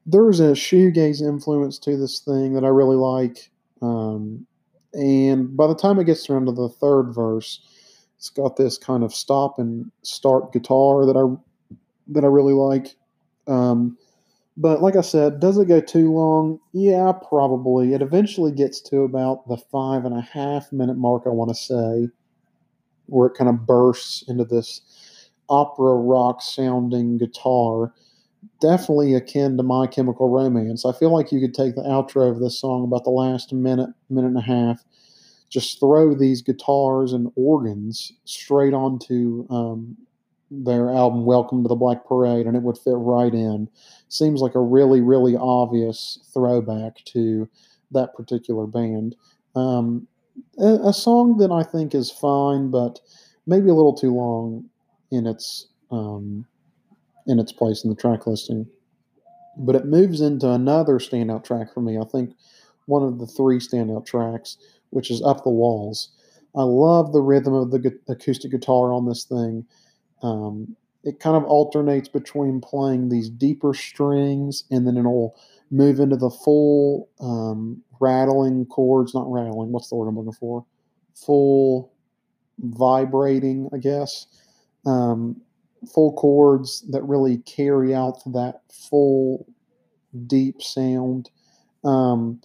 there's 0.07 0.39
a 0.39 0.53
shoegaze 0.53 1.23
influence 1.23 1.79
to 1.79 1.97
this 1.97 2.21
thing 2.21 2.53
that 2.55 2.65
I 2.65 2.69
really 2.69 2.97
like. 2.97 3.51
Um, 3.81 4.47
and 4.93 5.57
by 5.57 5.67
the 5.67 5.75
time 5.75 5.99
it 5.99 6.05
gets 6.05 6.29
around 6.29 6.47
to 6.47 6.53
the 6.53 6.69
third 6.69 7.15
verse, 7.15 7.61
it's 8.17 8.31
got 8.31 8.57
this 8.57 8.79
kind 8.79 9.03
of 9.03 9.15
stop 9.15 9.59
and 9.59 9.91
start 10.03 10.53
guitar 10.53 11.07
that 11.07 11.17
I 11.17 11.25
that 12.09 12.25
I 12.25 12.29
really 12.29 12.53
like. 12.53 12.97
Um, 13.47 13.97
but 14.57 14.83
like 14.83 14.97
I 14.97 15.01
said, 15.01 15.41
does 15.41 15.59
it 15.59 15.69
go 15.69 15.81
too 15.81 16.13
long? 16.13 16.59
Yeah, 16.73 17.13
probably. 17.29 17.95
It 17.95 18.03
eventually 18.03 18.53
gets 18.53 18.81
to 18.83 19.03
about 19.03 19.49
the 19.49 19.57
five 19.57 20.05
and 20.05 20.17
a 20.17 20.21
half 20.21 20.73
minute 20.73 20.97
mark, 20.97 21.25
I 21.27 21.31
want 21.31 21.51
to 21.51 21.55
say, 21.55 22.09
where 23.07 23.29
it 23.29 23.37
kind 23.37 23.51
of 23.51 23.67
bursts 23.67 24.25
into 24.29 24.45
this 24.45 24.81
opera 25.49 25.95
rock 25.95 26.41
sounding 26.41 27.19
guitar 27.19 27.93
definitely 28.61 29.15
akin 29.15 29.57
to 29.57 29.63
My 29.63 29.87
Chemical 29.87 30.29
Romance. 30.29 30.85
I 30.85 30.93
feel 30.93 31.13
like 31.13 31.33
you 31.33 31.41
could 31.41 31.55
take 31.55 31.75
the 31.75 31.83
outro 31.83 32.31
of 32.31 32.41
this 32.41 32.59
song, 32.59 32.85
about 32.85 33.05
the 33.05 33.11
last 33.11 33.53
minute, 33.53 33.91
minute 34.11 34.29
and 34.29 34.39
a 34.39 34.43
half, 34.43 34.85
just 35.49 35.79
throw 35.81 36.15
these 36.15 36.43
guitars 36.43 37.13
and 37.13 37.31
organs 37.37 38.13
straight 38.25 38.75
onto 38.75 39.47
um, 39.51 39.97
their 40.51 40.91
album 40.91 41.25
Welcome 41.25 41.63
to 41.63 41.69
the 41.69 41.75
Black 41.75 42.07
Parade, 42.07 42.47
and 42.47 42.57
it 42.57 42.63
would 42.63 42.79
fit 42.79 42.97
right 42.97 43.33
in. 43.33 43.69
Seems 44.09 44.41
like 44.41 44.55
a 44.55 44.61
really, 44.61 45.01
really 45.01 45.37
obvious 45.37 46.19
throwback 46.33 47.05
to 47.07 47.49
that 47.91 48.15
particular 48.15 48.67
band. 48.67 49.17
Um, 49.57 50.07
a, 50.59 50.89
a 50.89 50.93
song 50.93 51.39
that 51.39 51.51
I 51.51 51.63
think 51.63 51.95
is 51.95 52.11
fine, 52.11 52.71
but 52.71 53.01
maybe 53.47 53.69
a 53.69 53.75
little 53.75 53.95
too 53.95 54.15
long 54.15 54.69
in 55.11 55.27
its 55.27 55.69
um, 55.91 56.47
in 57.27 57.39
its 57.39 57.53
place 57.53 57.85
in 57.85 57.91
the 57.91 57.97
track 57.97 58.27
listing. 58.27 58.67
But 59.57 59.77
it 59.77 59.87
moves 59.87 60.21
into 60.21 60.51
another 60.51 60.99
standout 60.99 61.45
track 61.45 61.73
for 61.73 61.81
me. 61.81 61.97
I 61.99 62.05
think 62.05 62.35
one 62.87 63.03
of 63.03 63.19
the 63.19 63.27
three 63.27 63.59
standout 63.59 64.07
tracks, 64.07 64.59
which 64.91 65.11
is 65.11 65.23
Up 65.23 65.45
the 65.45 65.51
Walls. 65.51 66.11
I 66.57 66.63
love 66.63 67.13
the 67.13 67.21
rhythm 67.21 67.55
of 67.55 67.71
the 67.71 67.79
gu- 67.79 68.01
acoustic 68.09 68.51
guitar 68.51 68.93
on 68.93 69.07
this 69.07 69.25
thing. 69.25 69.67
Um, 70.25 70.75
it 71.05 71.21
kind 71.21 71.37
of 71.37 71.45
alternates 71.45 72.09
between 72.09 72.61
playing 72.61 73.11
these 73.11 73.29
deeper 73.29 73.75
strings 73.75 74.65
and 74.71 74.87
then 74.87 74.97
it'll 74.97 75.39
move 75.71 76.01
into 76.01 76.17
the 76.17 76.31
full 76.31 77.11
um, 77.21 77.83
rattling 78.01 78.65
chords, 78.67 79.15
not 79.15 79.31
rattling, 79.31 79.71
what's 79.71 79.91
the 79.91 79.97
word 79.97 80.09
I'm 80.09 80.17
looking 80.17 80.33
for? 80.33 80.65
Full 81.15 81.93
vibrating, 82.59 83.69
I 83.73 83.79
guess. 83.79 84.27
Um, 84.87 85.41
full 85.93 86.15
chords 86.15 86.85
that 86.91 87.03
really 87.03 87.39
carry 87.39 87.95
out 87.95 88.21
that 88.33 88.63
full 88.71 89.47
deep 90.27 90.63
sound. 90.63 91.31
Um, 91.85 92.41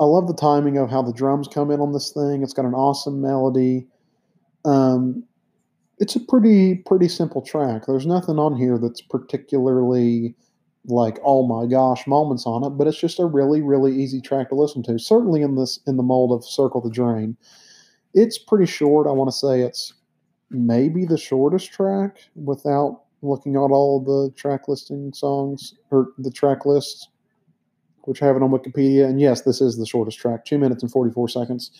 I 0.00 0.04
love 0.04 0.26
the 0.26 0.34
timing 0.34 0.78
of 0.78 0.90
how 0.90 1.02
the 1.02 1.12
drums 1.12 1.46
come 1.46 1.70
in 1.70 1.80
on 1.80 1.92
this 1.92 2.10
thing. 2.10 2.42
It's 2.42 2.54
got 2.54 2.64
an 2.64 2.74
awesome 2.74 3.20
melody. 3.20 3.86
Um, 4.64 5.24
it's 6.02 6.16
a 6.16 6.20
pretty 6.20 6.76
pretty 6.86 7.08
simple 7.08 7.42
track. 7.42 7.86
There's 7.86 8.06
nothing 8.06 8.38
on 8.38 8.56
here 8.56 8.76
that's 8.76 9.00
particularly 9.00 10.34
like 10.86 11.20
oh 11.24 11.46
my 11.46 11.64
gosh 11.66 12.08
moments 12.08 12.44
on 12.44 12.64
it, 12.64 12.70
but 12.70 12.88
it's 12.88 12.98
just 13.00 13.20
a 13.20 13.24
really 13.26 13.62
really 13.62 13.94
easy 13.94 14.20
track 14.20 14.48
to 14.48 14.56
listen 14.56 14.82
to. 14.84 14.98
Certainly 14.98 15.42
in 15.42 15.54
this 15.54 15.78
in 15.86 15.96
the 15.96 16.02
mold 16.02 16.32
of 16.32 16.44
Circle 16.44 16.80
the 16.80 16.90
Drain. 16.90 17.36
It's 18.14 18.36
pretty 18.36 18.66
short. 18.66 19.06
I 19.06 19.12
want 19.12 19.30
to 19.30 19.36
say 19.36 19.60
it's 19.62 19.94
maybe 20.50 21.04
the 21.06 21.16
shortest 21.16 21.72
track 21.72 22.18
without 22.34 23.02
looking 23.22 23.54
at 23.54 23.60
all 23.60 24.00
the 24.00 24.32
track 24.34 24.68
listing 24.68 25.12
songs 25.14 25.74
or 25.92 26.08
the 26.18 26.30
track 26.32 26.66
lists. 26.66 27.08
which 28.04 28.22
I 28.22 28.26
have 28.26 28.36
it 28.36 28.42
on 28.42 28.50
Wikipedia. 28.50 29.06
And 29.06 29.20
yes, 29.20 29.42
this 29.42 29.60
is 29.60 29.78
the 29.78 29.86
shortest 29.86 30.18
track, 30.18 30.44
two 30.44 30.58
minutes 30.58 30.82
and 30.82 30.90
44 30.90 31.28
seconds. 31.28 31.70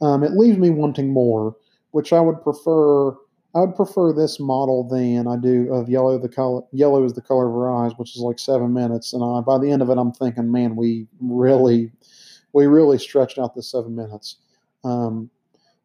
Um, 0.00 0.24
it 0.24 0.32
leaves 0.32 0.58
me 0.58 0.70
wanting 0.70 1.12
more, 1.12 1.56
which 1.90 2.12
I 2.14 2.20
would 2.20 2.42
prefer. 2.42 3.12
I 3.54 3.60
would 3.60 3.74
prefer 3.74 4.12
this 4.12 4.38
model 4.38 4.84
than 4.84 5.26
I 5.26 5.36
do 5.36 5.72
of 5.72 5.88
yellow. 5.88 6.18
The 6.18 6.28
color 6.28 6.62
yellow 6.72 7.04
is 7.04 7.14
the 7.14 7.20
color 7.20 7.48
of 7.48 7.54
her 7.54 7.70
eyes, 7.70 7.92
which 7.96 8.14
is 8.14 8.22
like 8.22 8.38
seven 8.38 8.72
minutes. 8.72 9.12
And 9.12 9.24
I, 9.24 9.40
by 9.40 9.58
the 9.58 9.70
end 9.70 9.82
of 9.82 9.90
it, 9.90 9.98
I'm 9.98 10.12
thinking, 10.12 10.52
man, 10.52 10.76
we 10.76 11.08
really, 11.20 11.90
we 12.52 12.66
really 12.66 12.98
stretched 12.98 13.38
out 13.38 13.54
the 13.54 13.62
seven 13.62 13.96
minutes. 13.96 14.36
Um, 14.84 15.30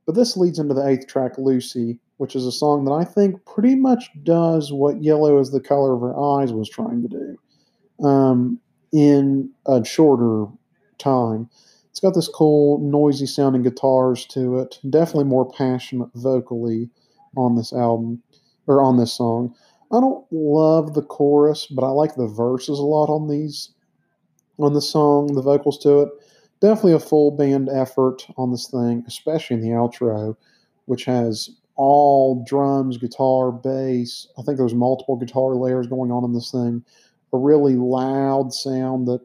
but 0.05 0.13
this 0.13 0.37
leads 0.37 0.59
into 0.59 0.75
the 0.75 0.87
eighth 0.87 1.07
track, 1.07 1.39
Lucy, 1.39 1.97
which 2.17 2.35
is 2.35 2.45
a 2.45 2.51
song 2.51 2.85
that 2.85 2.91
I 2.91 3.03
think 3.03 3.43
pretty 3.45 3.75
much 3.75 4.11
does 4.23 4.71
what 4.71 5.03
Yellow 5.03 5.39
is 5.39 5.51
the 5.51 5.59
Color 5.59 5.95
of 5.95 6.01
Her 6.01 6.19
Eyes 6.19 6.53
was 6.53 6.69
trying 6.69 7.01
to 7.01 7.07
do 7.07 8.05
um, 8.05 8.59
in 8.93 9.49
a 9.65 9.83
shorter 9.83 10.45
time. 10.99 11.49
It's 11.89 11.99
got 11.99 12.13
this 12.13 12.27
cool, 12.27 12.77
noisy 12.79 13.25
sounding 13.25 13.63
guitars 13.63 14.25
to 14.27 14.59
it, 14.59 14.79
definitely 14.87 15.23
more 15.23 15.49
passionate 15.49 16.09
vocally 16.13 16.89
on 17.35 17.55
this 17.55 17.73
album 17.73 18.21
or 18.67 18.81
on 18.81 18.97
this 18.97 19.13
song. 19.13 19.53
I 19.91 19.99
don't 19.99 20.25
love 20.31 20.93
the 20.93 21.03
chorus, 21.03 21.67
but 21.67 21.85
I 21.85 21.89
like 21.89 22.15
the 22.15 22.27
verses 22.27 22.79
a 22.79 22.83
lot 22.83 23.09
on 23.09 23.27
these 23.27 23.71
on 24.57 24.73
the 24.73 24.81
song, 24.81 25.33
the 25.33 25.41
vocals 25.41 25.77
to 25.79 26.03
it 26.03 26.09
definitely 26.61 26.93
a 26.93 26.99
full 26.99 27.31
band 27.31 27.69
effort 27.69 28.25
on 28.37 28.51
this 28.51 28.67
thing, 28.69 29.03
especially 29.07 29.55
in 29.55 29.61
the 29.61 29.69
outro, 29.69 30.35
which 30.85 31.05
has 31.05 31.49
all 31.75 32.43
drums, 32.47 32.97
guitar, 32.97 33.51
bass. 33.51 34.27
I 34.37 34.41
think 34.41 34.57
there's 34.57 34.73
multiple 34.73 35.17
guitar 35.17 35.55
layers 35.55 35.87
going 35.87 36.11
on 36.11 36.23
in 36.23 36.33
this 36.33 36.51
thing. 36.51 36.83
A 37.33 37.37
really 37.37 37.75
loud 37.75 38.53
sound 38.53 39.07
that 39.07 39.21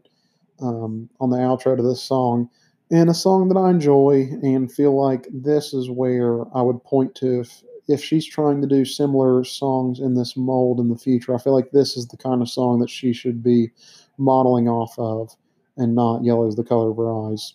um, 0.60 1.08
on 1.20 1.30
the 1.30 1.38
outro 1.38 1.76
to 1.76 1.82
this 1.82 2.02
song, 2.02 2.50
and 2.90 3.08
a 3.08 3.14
song 3.14 3.48
that 3.48 3.58
I 3.58 3.70
enjoy 3.70 4.28
and 4.42 4.70
feel 4.70 5.00
like 5.00 5.26
this 5.32 5.72
is 5.72 5.88
where 5.88 6.42
I 6.54 6.60
would 6.60 6.82
point 6.82 7.14
to 7.16 7.40
if 7.40 7.62
if 7.90 8.02
she's 8.02 8.24
trying 8.24 8.60
to 8.60 8.68
do 8.68 8.84
similar 8.84 9.42
songs 9.42 9.98
in 9.98 10.14
this 10.14 10.36
mold 10.36 10.78
in 10.78 10.88
the 10.88 10.96
future. 10.96 11.34
I 11.34 11.38
feel 11.38 11.54
like 11.54 11.72
this 11.72 11.96
is 11.96 12.06
the 12.06 12.16
kind 12.16 12.40
of 12.40 12.48
song 12.48 12.78
that 12.78 12.90
she 12.90 13.12
should 13.12 13.42
be 13.42 13.70
modeling 14.16 14.68
off 14.68 14.96
of 14.98 15.34
and 15.76 15.94
not 15.94 16.22
yellow 16.22 16.46
is 16.46 16.56
the 16.56 16.64
color 16.64 16.90
of 16.90 16.96
her 16.98 17.12
eyes. 17.12 17.54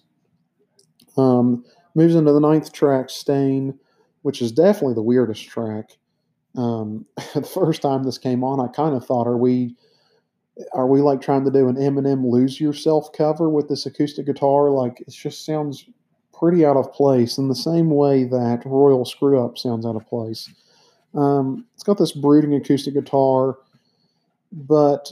Um, 1.17 1.63
moves 1.93 2.15
into 2.15 2.33
the 2.33 2.39
ninth 2.41 2.73
track, 2.73 3.09
Stain, 3.09 3.79
which 4.23 4.41
is 4.41 4.51
definitely 4.51 4.95
the 4.95 5.01
weirdest 5.01 5.47
track. 5.47 5.91
Um, 6.57 7.05
the 7.33 7.43
first 7.43 7.81
time 7.81 8.03
this 8.03 8.17
came 8.17 8.43
on, 8.43 8.59
I 8.59 8.67
kind 8.67 8.95
of 8.95 9.05
thought, 9.05 9.27
are 9.27 9.37
we 9.37 9.75
are 10.73 10.87
we 10.87 11.01
like 11.01 11.19
trying 11.21 11.43
to 11.43 11.51
do 11.51 11.67
an 11.67 11.75
Eminem 11.75 12.29
"Lose 12.29 12.59
Yourself" 12.61 13.11
cover 13.11 13.49
with 13.49 13.67
this 13.67 13.85
acoustic 13.85 14.25
guitar? 14.25 14.69
Like 14.71 15.01
it 15.01 15.11
just 15.11 15.45
sounds 15.45 15.85
pretty 16.39 16.65
out 16.65 16.77
of 16.77 16.91
place 16.91 17.37
in 17.37 17.47
the 17.47 17.55
same 17.55 17.89
way 17.89 18.23
that 18.23 18.63
Royal 18.65 19.05
Screw 19.05 19.43
Up 19.43 19.57
sounds 19.57 19.85
out 19.85 19.95
of 19.95 20.07
place. 20.07 20.49
Um, 21.13 21.65
it's 21.73 21.83
got 21.83 21.97
this 21.97 22.11
brooding 22.11 22.53
acoustic 22.53 22.93
guitar, 22.93 23.57
but 24.51 25.11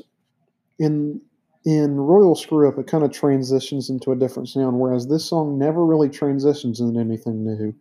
in 0.79 1.21
in 1.65 1.95
Royal 1.95 2.35
Screw 2.35 2.67
Up, 2.67 2.77
it 2.77 2.87
kind 2.87 3.05
of 3.05 3.11
transitions 3.11 3.89
into 3.89 4.11
a 4.11 4.17
different 4.17 4.49
sound, 4.49 4.79
whereas 4.79 5.07
this 5.07 5.23
song 5.23 5.57
never 5.57 5.85
really 5.85 6.09
transitions 6.09 6.81
into 6.81 6.99
anything 6.99 7.45
new. 7.45 7.73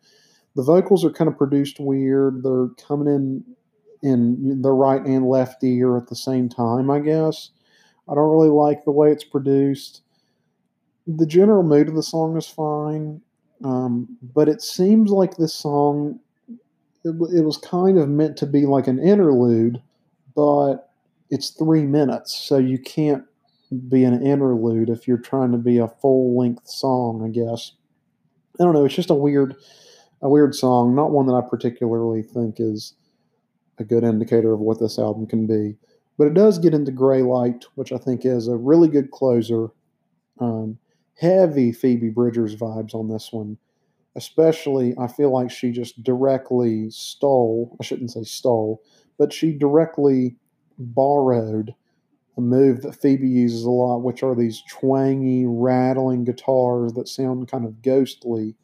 The 0.55 0.63
vocals 0.63 1.05
are 1.05 1.11
kind 1.11 1.29
of 1.29 1.37
produced 1.37 1.81
weird. 1.81 2.43
They're 2.43 2.69
coming 2.87 3.09
in 3.09 3.45
in 4.03 4.63
the 4.63 4.73
right 4.73 5.05
and 5.05 5.29
left 5.29 5.63
ear 5.63 5.97
at 5.97 6.09
the 6.09 6.17
same 6.17 6.49
time, 6.49 6.91
I 6.91 6.99
guess. 7.01 7.51
I 8.09 8.15
don't 8.15 8.31
really 8.31 8.49
like 8.49 8.85
the 8.85 8.91
way 8.91 9.13
it's 9.13 9.25
produced. 9.25 10.03
The 11.07 11.27
general 11.27 11.63
mood 11.63 11.89
of 11.89 11.95
the 11.95 12.03
song 12.03 12.37
is 12.37 12.47
fine, 12.47 13.23
um, 13.65 14.17
but 14.35 14.49
it 14.49 14.63
seems 14.63 15.11
like 15.11 15.37
this 15.37 15.55
song, 15.55 16.19
it, 17.05 17.15
it 17.35 17.45
was 17.45 17.59
kind 17.59 17.99
of 17.99 18.09
meant 18.09 18.37
to 18.39 18.47
be 18.47 18.67
like 18.67 18.87
an 18.87 18.99
interlude, 18.99 19.81
but 20.35 20.91
it's 21.31 21.51
three 21.51 21.85
minutes, 21.85 22.35
so 22.35 22.59
you 22.59 22.79
can't 22.79 23.25
be 23.89 24.05
an 24.05 24.25
interlude 24.25 24.91
if 24.91 25.09
you're 25.09 25.17
trying 25.17 25.53
to 25.53 25.59
be 25.59 25.79
a 25.79 25.89
full 25.89 26.39
length 26.39 26.69
song, 26.69 27.25
I 27.25 27.29
guess. 27.29 27.73
I 28.61 28.65
don't 28.65 28.75
know. 28.75 28.85
It's 28.85 28.95
just 28.95 29.11
a 29.11 29.15
weird, 29.15 29.57
a 30.21 30.29
weird 30.29 30.55
song. 30.55 30.95
Not 30.95 31.11
one 31.11 31.27
that 31.27 31.35
I 31.35 31.41
particularly 31.41 32.23
think 32.23 32.57
is 32.59 32.95
a 33.79 33.85
good 33.85 34.05
indicator 34.05 34.53
of 34.53 34.61
what 34.61 34.79
this 34.79 34.99
album 34.99 35.27
can 35.27 35.47
be. 35.47 35.77
But 36.19 36.27
it 36.27 36.35
does 36.35 36.59
get 36.59 36.75
into 36.75 36.93
Gray 36.93 37.23
Light, 37.23 37.65
which 37.75 37.93
I 37.93 37.97
think 37.97 38.27
is 38.27 38.47
a 38.47 38.57
really 38.57 38.89
good 38.89 39.11
closer. 39.11 39.69
Um, 40.39 40.79
heavy 41.19 41.73
Phoebe 41.73 42.11
Bridgers 42.11 42.57
vibes 42.57 42.95
on 42.95 43.09
this 43.09 43.33
one. 43.33 43.59
Especially, 44.15 44.95
I 44.99 45.07
feel 45.07 45.33
like 45.33 45.51
she 45.51 45.71
just 45.71 46.03
directly 46.03 46.91
stole, 46.91 47.77
I 47.81 47.85
shouldn't 47.85 48.11
say 48.11 48.25
stole, 48.25 48.83
but 49.19 49.33
she 49.33 49.53
directly 49.53 50.37
borrowed 50.79 51.75
a 52.37 52.41
move 52.41 52.83
that 52.83 52.95
Phoebe 52.95 53.29
uses 53.29 53.65
a 53.65 53.71
lot, 53.71 53.99
which 53.99 54.23
are 54.23 54.35
these 54.35 54.63
twangy, 54.69 55.45
rattling 55.47 56.25
guitars 56.25 56.93
that 56.95 57.09
sound 57.09 57.51
kind 57.51 57.65
of 57.65 57.83
ghostly. 57.83 58.55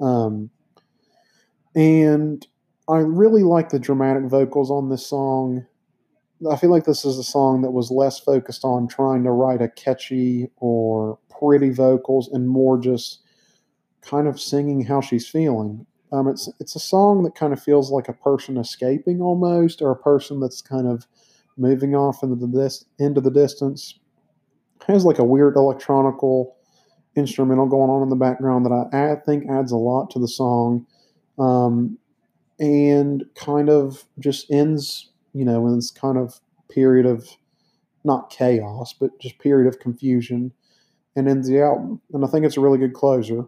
Um, 0.00 0.50
and 1.74 2.46
I 2.88 2.98
really 2.98 3.42
like 3.42 3.68
the 3.68 3.78
dramatic 3.78 4.24
vocals 4.24 4.70
on 4.70 4.88
this 4.88 5.06
song. 5.06 5.66
I 6.48 6.56
feel 6.56 6.70
like 6.70 6.84
this 6.84 7.04
is 7.04 7.18
a 7.18 7.24
song 7.24 7.62
that 7.62 7.72
was 7.72 7.90
less 7.90 8.18
focused 8.20 8.64
on 8.64 8.86
trying 8.86 9.24
to 9.24 9.30
write 9.30 9.60
a 9.60 9.68
catchy 9.68 10.50
or 10.56 11.18
pretty 11.38 11.70
vocals 11.70 12.28
and 12.28 12.48
more 12.48 12.78
just 12.78 13.20
kind 14.02 14.26
of 14.26 14.40
singing 14.40 14.84
how 14.84 15.00
she's 15.00 15.28
feeling. 15.28 15.86
Um, 16.12 16.28
it's 16.28 16.50
it's 16.58 16.74
a 16.74 16.80
song 16.80 17.22
that 17.24 17.34
kind 17.34 17.52
of 17.52 17.62
feels 17.62 17.90
like 17.90 18.08
a 18.08 18.14
person 18.14 18.56
escaping 18.56 19.20
almost, 19.20 19.82
or 19.82 19.90
a 19.90 19.96
person 19.96 20.40
that's 20.40 20.62
kind 20.62 20.86
of 20.86 21.06
moving 21.56 21.94
off 21.94 22.22
into 22.22 22.36
the 22.36 22.84
into 22.98 23.20
the 23.20 23.30
distance. 23.30 23.98
Has 24.86 25.04
like 25.04 25.18
a 25.18 25.24
weird 25.24 25.56
electronical 25.56 26.56
instrumental 27.14 27.66
going 27.66 27.90
on 27.90 28.02
in 28.02 28.08
the 28.08 28.16
background 28.16 28.64
that 28.64 28.88
I, 28.92 29.12
I 29.12 29.16
think 29.16 29.50
adds 29.50 29.72
a 29.72 29.76
lot 29.76 30.10
to 30.10 30.18
the 30.18 30.28
song, 30.28 30.86
um, 31.38 31.98
and 32.58 33.24
kind 33.34 33.68
of 33.68 34.04
just 34.18 34.50
ends, 34.50 35.10
you 35.34 35.44
know, 35.44 35.66
in 35.66 35.76
this 35.76 35.90
kind 35.90 36.16
of 36.16 36.40
period 36.70 37.04
of 37.04 37.28
not 38.04 38.30
chaos, 38.30 38.94
but 38.98 39.18
just 39.20 39.38
period 39.38 39.66
of 39.66 39.80
confusion, 39.80 40.52
and 41.18 41.28
ends 41.28 41.48
the 41.48 41.60
album. 41.60 42.00
And 42.12 42.24
I 42.24 42.28
think 42.28 42.44
it's 42.44 42.56
a 42.56 42.60
really 42.60 42.78
good 42.78 42.94
closer. 42.94 43.44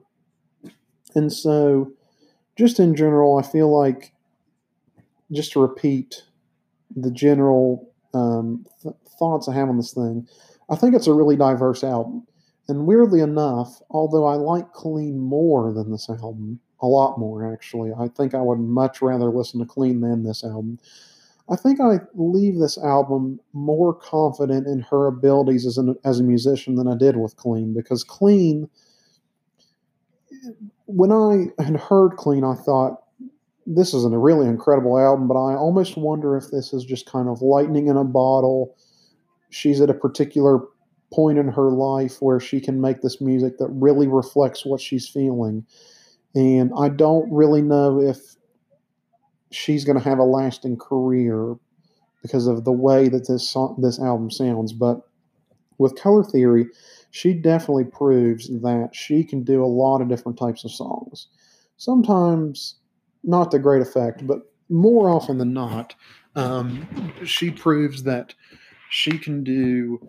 And 1.15 1.33
so, 1.33 1.93
just 2.57 2.79
in 2.79 2.95
general, 2.95 3.39
I 3.39 3.43
feel 3.43 3.77
like 3.77 4.13
just 5.33 5.53
to 5.53 5.61
repeat 5.61 6.23
the 6.95 7.11
general 7.11 7.91
um, 8.15 8.67
th- 8.83 8.95
thoughts 9.19 9.49
I 9.49 9.55
have 9.55 9.69
on 9.69 9.77
this 9.77 9.95
thing. 9.95 10.27
I 10.69 10.77
think 10.77 10.95
it's 10.95 11.07
a 11.07 11.15
really 11.15 11.37
diverse 11.37 11.83
album. 11.83 12.27
And 12.69 12.87
weirdly 12.87 13.21
enough, 13.21 13.81
although 13.91 14.27
I 14.27 14.35
like 14.35 14.73
Clean 14.73 15.19
more 15.19 15.73
than 15.73 15.91
this 15.91 16.09
album, 16.09 16.61
a 16.81 16.87
lot 16.87 17.19
more 17.19 17.53
actually, 17.53 17.93
I 17.99 18.09
think 18.09 18.35
I 18.35 18.41
would 18.41 18.61
much 18.61 19.03
rather 19.03 19.27
listen 19.27 19.61
to 19.61 19.67
Clean 19.67 20.01
than 20.01 20.23
this 20.23 20.45
album. 20.45 20.79
I 21.51 21.57
think 21.57 21.81
I 21.81 21.99
leave 22.15 22.59
this 22.59 22.79
album 22.79 23.41
more 23.53 23.93
confident 23.93 24.69
in 24.69 24.81
her 24.83 25.07
abilities 25.07 25.67
as, 25.67 25.79
an, 25.79 25.97
as 26.05 26.21
a 26.21 26.25
musician 26.25 26.77
than 26.77 26.87
I 26.87 26.97
did 26.97 27.17
with 27.17 27.35
Clean 27.37 27.75
because 27.75 28.05
Clean, 28.05 28.69
when 30.87 31.11
I 31.11 31.47
had 31.63 31.77
heard 31.77 32.11
Clean, 32.11 32.45
I 32.45 32.55
thought, 32.55 33.03
this 33.67 33.95
is 33.95 34.05
a 34.05 34.09
really 34.11 34.47
incredible 34.49 34.99
album, 34.99 35.29
but 35.29 35.35
I 35.35 35.55
almost 35.55 35.97
wonder 35.97 36.37
if 36.37 36.51
this 36.51 36.73
is 36.73 36.85
just 36.85 37.07
kind 37.07 37.29
of 37.29 37.43
lightning 37.43 37.89
in 37.89 37.97
a 37.97 38.05
bottle. 38.05 38.77
She's 39.51 39.81
at 39.81 39.91
a 39.91 39.95
particular 39.95 40.61
point 41.13 41.39
in 41.39 41.49
her 41.49 41.71
life 41.71 42.23
where 42.23 42.41
she 42.41 42.61
can 42.61 42.81
make 42.81 43.03
this 43.03 43.21
music 43.21 43.59
that 43.59 43.69
really 43.69 44.07
reflects 44.07 44.65
what 44.65 44.81
she's 44.81 45.09
feeling. 45.09 45.67
And 46.35 46.71
I 46.79 46.89
don't 46.89 47.31
really 47.33 47.63
know 47.63 48.01
if 48.01 48.37
she's 49.51 49.85
going 49.85 49.99
to 49.99 50.09
have 50.09 50.19
a 50.19 50.25
lasting 50.25 50.77
career 50.77 51.57
because 52.23 52.47
of 52.47 52.65
the 52.65 52.73
way 52.73 53.09
that 53.09 53.29
this 53.29 53.49
song, 53.49 53.79
this 53.81 53.99
album 53.99 54.31
sounds. 54.31 54.73
But 54.73 55.01
with 55.79 55.97
Color 55.97 56.25
Theory, 56.25 56.67
she 57.11 57.33
definitely 57.33 57.85
proves 57.85 58.49
that 58.49 58.91
she 58.93 59.25
can 59.25 59.43
do 59.43 59.65
a 59.65 59.67
lot 59.67 60.01
of 60.01 60.09
different 60.09 60.39
types 60.39 60.65
of 60.65 60.71
songs. 60.71 61.29
Sometimes 61.77 62.77
not 63.25 63.51
to 63.51 63.59
great 63.59 63.83
effect, 63.83 64.27
but 64.27 64.41
more 64.69 65.09
often 65.09 65.39
than 65.39 65.53
not, 65.53 65.95
um, 66.37 67.13
she 67.25 67.51
proves 67.51 68.05
that 68.05 68.35
she 68.91 69.19
can 69.19 69.43
do 69.43 70.09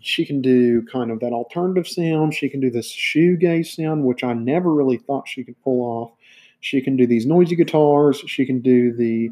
she 0.00 0.24
can 0.24 0.40
do 0.40 0.82
kind 0.82 1.10
of 1.10 1.20
that 1.20 1.32
alternative 1.32 1.86
sound. 1.86 2.34
She 2.34 2.48
can 2.48 2.60
do 2.60 2.70
this 2.70 2.92
shoegaze 2.92 3.74
sound, 3.76 4.04
which 4.04 4.24
I 4.24 4.32
never 4.32 4.72
really 4.72 4.96
thought 4.96 5.28
she 5.28 5.44
could 5.44 5.60
pull 5.62 5.80
off. 5.82 6.12
She 6.60 6.80
can 6.80 6.96
do 6.96 7.06
these 7.06 7.26
noisy 7.26 7.56
guitars. 7.56 8.22
She 8.26 8.44
can 8.46 8.60
do 8.60 8.92
the 8.92 9.30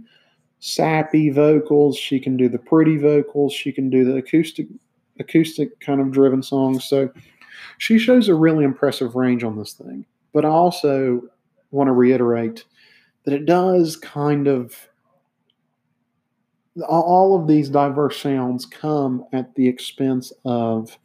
sappy 0.60 1.30
vocals. 1.30 1.96
She 1.96 2.18
can 2.18 2.36
do 2.36 2.48
the 2.48 2.58
pretty 2.58 2.96
vocals. 2.96 3.52
She 3.52 3.72
can 3.72 3.90
do 3.90 4.04
the 4.04 4.16
acoustic 4.16 4.66
acoustic 5.20 5.78
kind 5.80 6.00
of 6.00 6.12
driven 6.12 6.42
songs. 6.42 6.84
So 6.84 7.10
She 7.78 7.98
shows 7.98 8.28
a 8.28 8.34
really 8.34 8.64
impressive 8.64 9.14
range 9.14 9.44
on 9.44 9.58
this 9.58 9.72
thing, 9.72 10.06
but 10.32 10.44
I 10.44 10.48
also 10.48 11.22
want 11.70 11.88
to 11.88 11.92
reiterate 11.92 12.64
that 13.24 13.34
it 13.34 13.46
does 13.46 13.96
kind 13.96 14.46
of 14.46 14.88
all 16.88 17.38
of 17.38 17.48
these 17.48 17.68
diverse 17.68 18.20
sounds 18.20 18.64
come 18.64 19.24
at 19.32 19.54
the 19.56 19.66
expense 19.66 20.32
of 20.44 20.96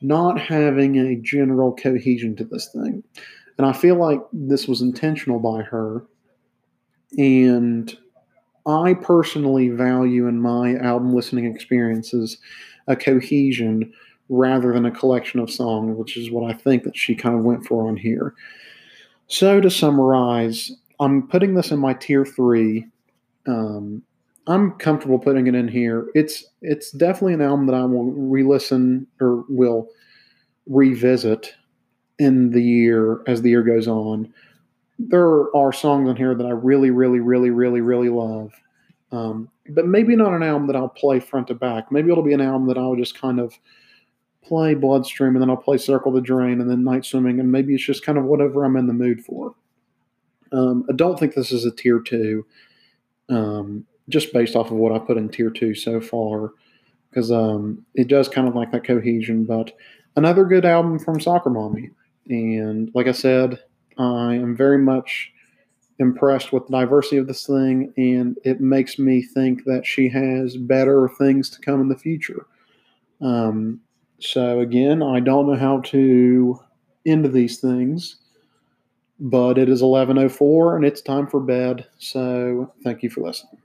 not 0.00 0.38
having 0.38 0.96
a 0.98 1.16
general 1.16 1.74
cohesion 1.74 2.36
to 2.36 2.44
this 2.44 2.68
thing. 2.72 3.02
And 3.58 3.66
I 3.66 3.72
feel 3.72 3.96
like 3.96 4.20
this 4.32 4.68
was 4.68 4.80
intentional 4.80 5.40
by 5.40 5.62
her. 5.62 6.06
And 7.18 7.96
I 8.66 8.94
personally 8.94 9.68
value 9.68 10.28
in 10.28 10.40
my 10.40 10.76
album 10.76 11.14
listening 11.14 11.46
experiences 11.46 12.38
a 12.86 12.94
cohesion 12.94 13.92
rather 14.28 14.72
than 14.72 14.86
a 14.86 14.90
collection 14.90 15.40
of 15.40 15.50
songs, 15.50 15.96
which 15.96 16.16
is 16.16 16.30
what 16.30 16.48
I 16.48 16.54
think 16.54 16.84
that 16.84 16.96
she 16.96 17.14
kind 17.14 17.34
of 17.36 17.44
went 17.44 17.66
for 17.66 17.88
on 17.88 17.96
here. 17.96 18.34
So 19.26 19.60
to 19.60 19.70
summarize, 19.70 20.70
I'm 21.00 21.26
putting 21.26 21.54
this 21.54 21.70
in 21.70 21.78
my 21.78 21.94
tier 21.94 22.24
three. 22.24 22.86
Um, 23.46 24.02
I'm 24.46 24.72
comfortable 24.72 25.18
putting 25.18 25.46
it 25.46 25.54
in 25.54 25.68
here. 25.68 26.08
It's 26.14 26.44
it's 26.62 26.90
definitely 26.90 27.34
an 27.34 27.42
album 27.42 27.66
that 27.66 27.74
I 27.74 27.84
will 27.84 28.12
re-listen 28.12 29.06
or 29.20 29.44
will 29.48 29.88
revisit 30.66 31.54
in 32.18 32.50
the 32.50 32.62
year 32.62 33.22
as 33.26 33.42
the 33.42 33.50
year 33.50 33.62
goes 33.62 33.88
on. 33.88 34.32
There 34.98 35.54
are 35.54 35.72
songs 35.72 36.08
on 36.08 36.16
here 36.16 36.34
that 36.34 36.46
I 36.46 36.50
really, 36.50 36.90
really, 36.90 37.20
really, 37.20 37.50
really, 37.50 37.80
really 37.80 38.08
love. 38.08 38.52
Um, 39.12 39.48
but 39.70 39.86
maybe 39.86 40.16
not 40.16 40.34
an 40.34 40.42
album 40.42 40.66
that 40.66 40.76
I'll 40.76 40.88
play 40.88 41.20
front 41.20 41.46
to 41.48 41.54
back. 41.54 41.92
Maybe 41.92 42.10
it'll 42.10 42.24
be 42.24 42.32
an 42.32 42.40
album 42.40 42.66
that 42.68 42.78
I'll 42.78 42.96
just 42.96 43.18
kind 43.18 43.38
of 43.38 43.54
play 44.42 44.74
Bloodstream 44.74 45.34
and 45.34 45.42
then 45.42 45.50
I'll 45.50 45.56
play 45.56 45.76
Circle 45.76 46.12
the 46.12 46.20
Drain 46.20 46.60
and 46.60 46.70
then 46.70 46.84
Night 46.84 47.04
Swimming 47.04 47.38
and 47.38 47.52
maybe 47.52 47.74
it's 47.74 47.84
just 47.84 48.04
kind 48.04 48.18
of 48.18 48.24
whatever 48.24 48.64
I'm 48.64 48.76
in 48.76 48.86
the 48.86 48.92
mood 48.92 49.24
for. 49.24 49.54
Um, 50.52 50.84
I 50.88 50.94
don't 50.94 51.18
think 51.18 51.34
this 51.34 51.52
is 51.52 51.64
a 51.64 51.70
tier 51.70 52.00
two. 52.00 52.46
Um, 53.28 53.86
just 54.08 54.32
based 54.32 54.56
off 54.56 54.70
of 54.70 54.78
what 54.78 54.92
I 54.92 54.98
put 54.98 55.18
in 55.18 55.28
tier 55.28 55.50
two 55.50 55.74
so 55.74 56.00
far, 56.00 56.52
because 57.10 57.30
um, 57.30 57.84
it 57.94 58.08
does 58.08 58.28
kind 58.28 58.48
of 58.48 58.54
like 58.54 58.72
that 58.72 58.84
cohesion. 58.84 59.44
But 59.44 59.72
another 60.16 60.44
good 60.44 60.64
album 60.64 60.98
from 60.98 61.20
Soccer 61.20 61.50
Mommy, 61.50 61.90
and 62.28 62.90
like 62.94 63.06
I 63.06 63.12
said, 63.12 63.60
I 63.98 64.34
am 64.34 64.56
very 64.56 64.78
much 64.78 65.32
impressed 65.98 66.52
with 66.52 66.66
the 66.66 66.72
diversity 66.72 67.16
of 67.16 67.26
this 67.26 67.46
thing, 67.46 67.92
and 67.96 68.38
it 68.44 68.60
makes 68.60 68.98
me 68.98 69.22
think 69.22 69.64
that 69.64 69.84
she 69.84 70.08
has 70.08 70.56
better 70.56 71.08
things 71.08 71.50
to 71.50 71.60
come 71.60 71.80
in 71.80 71.88
the 71.88 71.96
future. 71.96 72.46
Um, 73.20 73.80
so 74.20 74.60
again, 74.60 75.02
I 75.02 75.20
don't 75.20 75.46
know 75.46 75.56
how 75.56 75.80
to 75.80 76.58
end 77.06 77.32
these 77.32 77.60
things, 77.60 78.16
but 79.18 79.58
it 79.58 79.68
is 79.68 79.82
11:04 79.82 80.76
and 80.76 80.84
it's 80.84 81.00
time 81.00 81.26
for 81.26 81.40
bed. 81.40 81.86
So 81.98 82.72
thank 82.84 83.02
you 83.02 83.10
for 83.10 83.22
listening. 83.22 83.60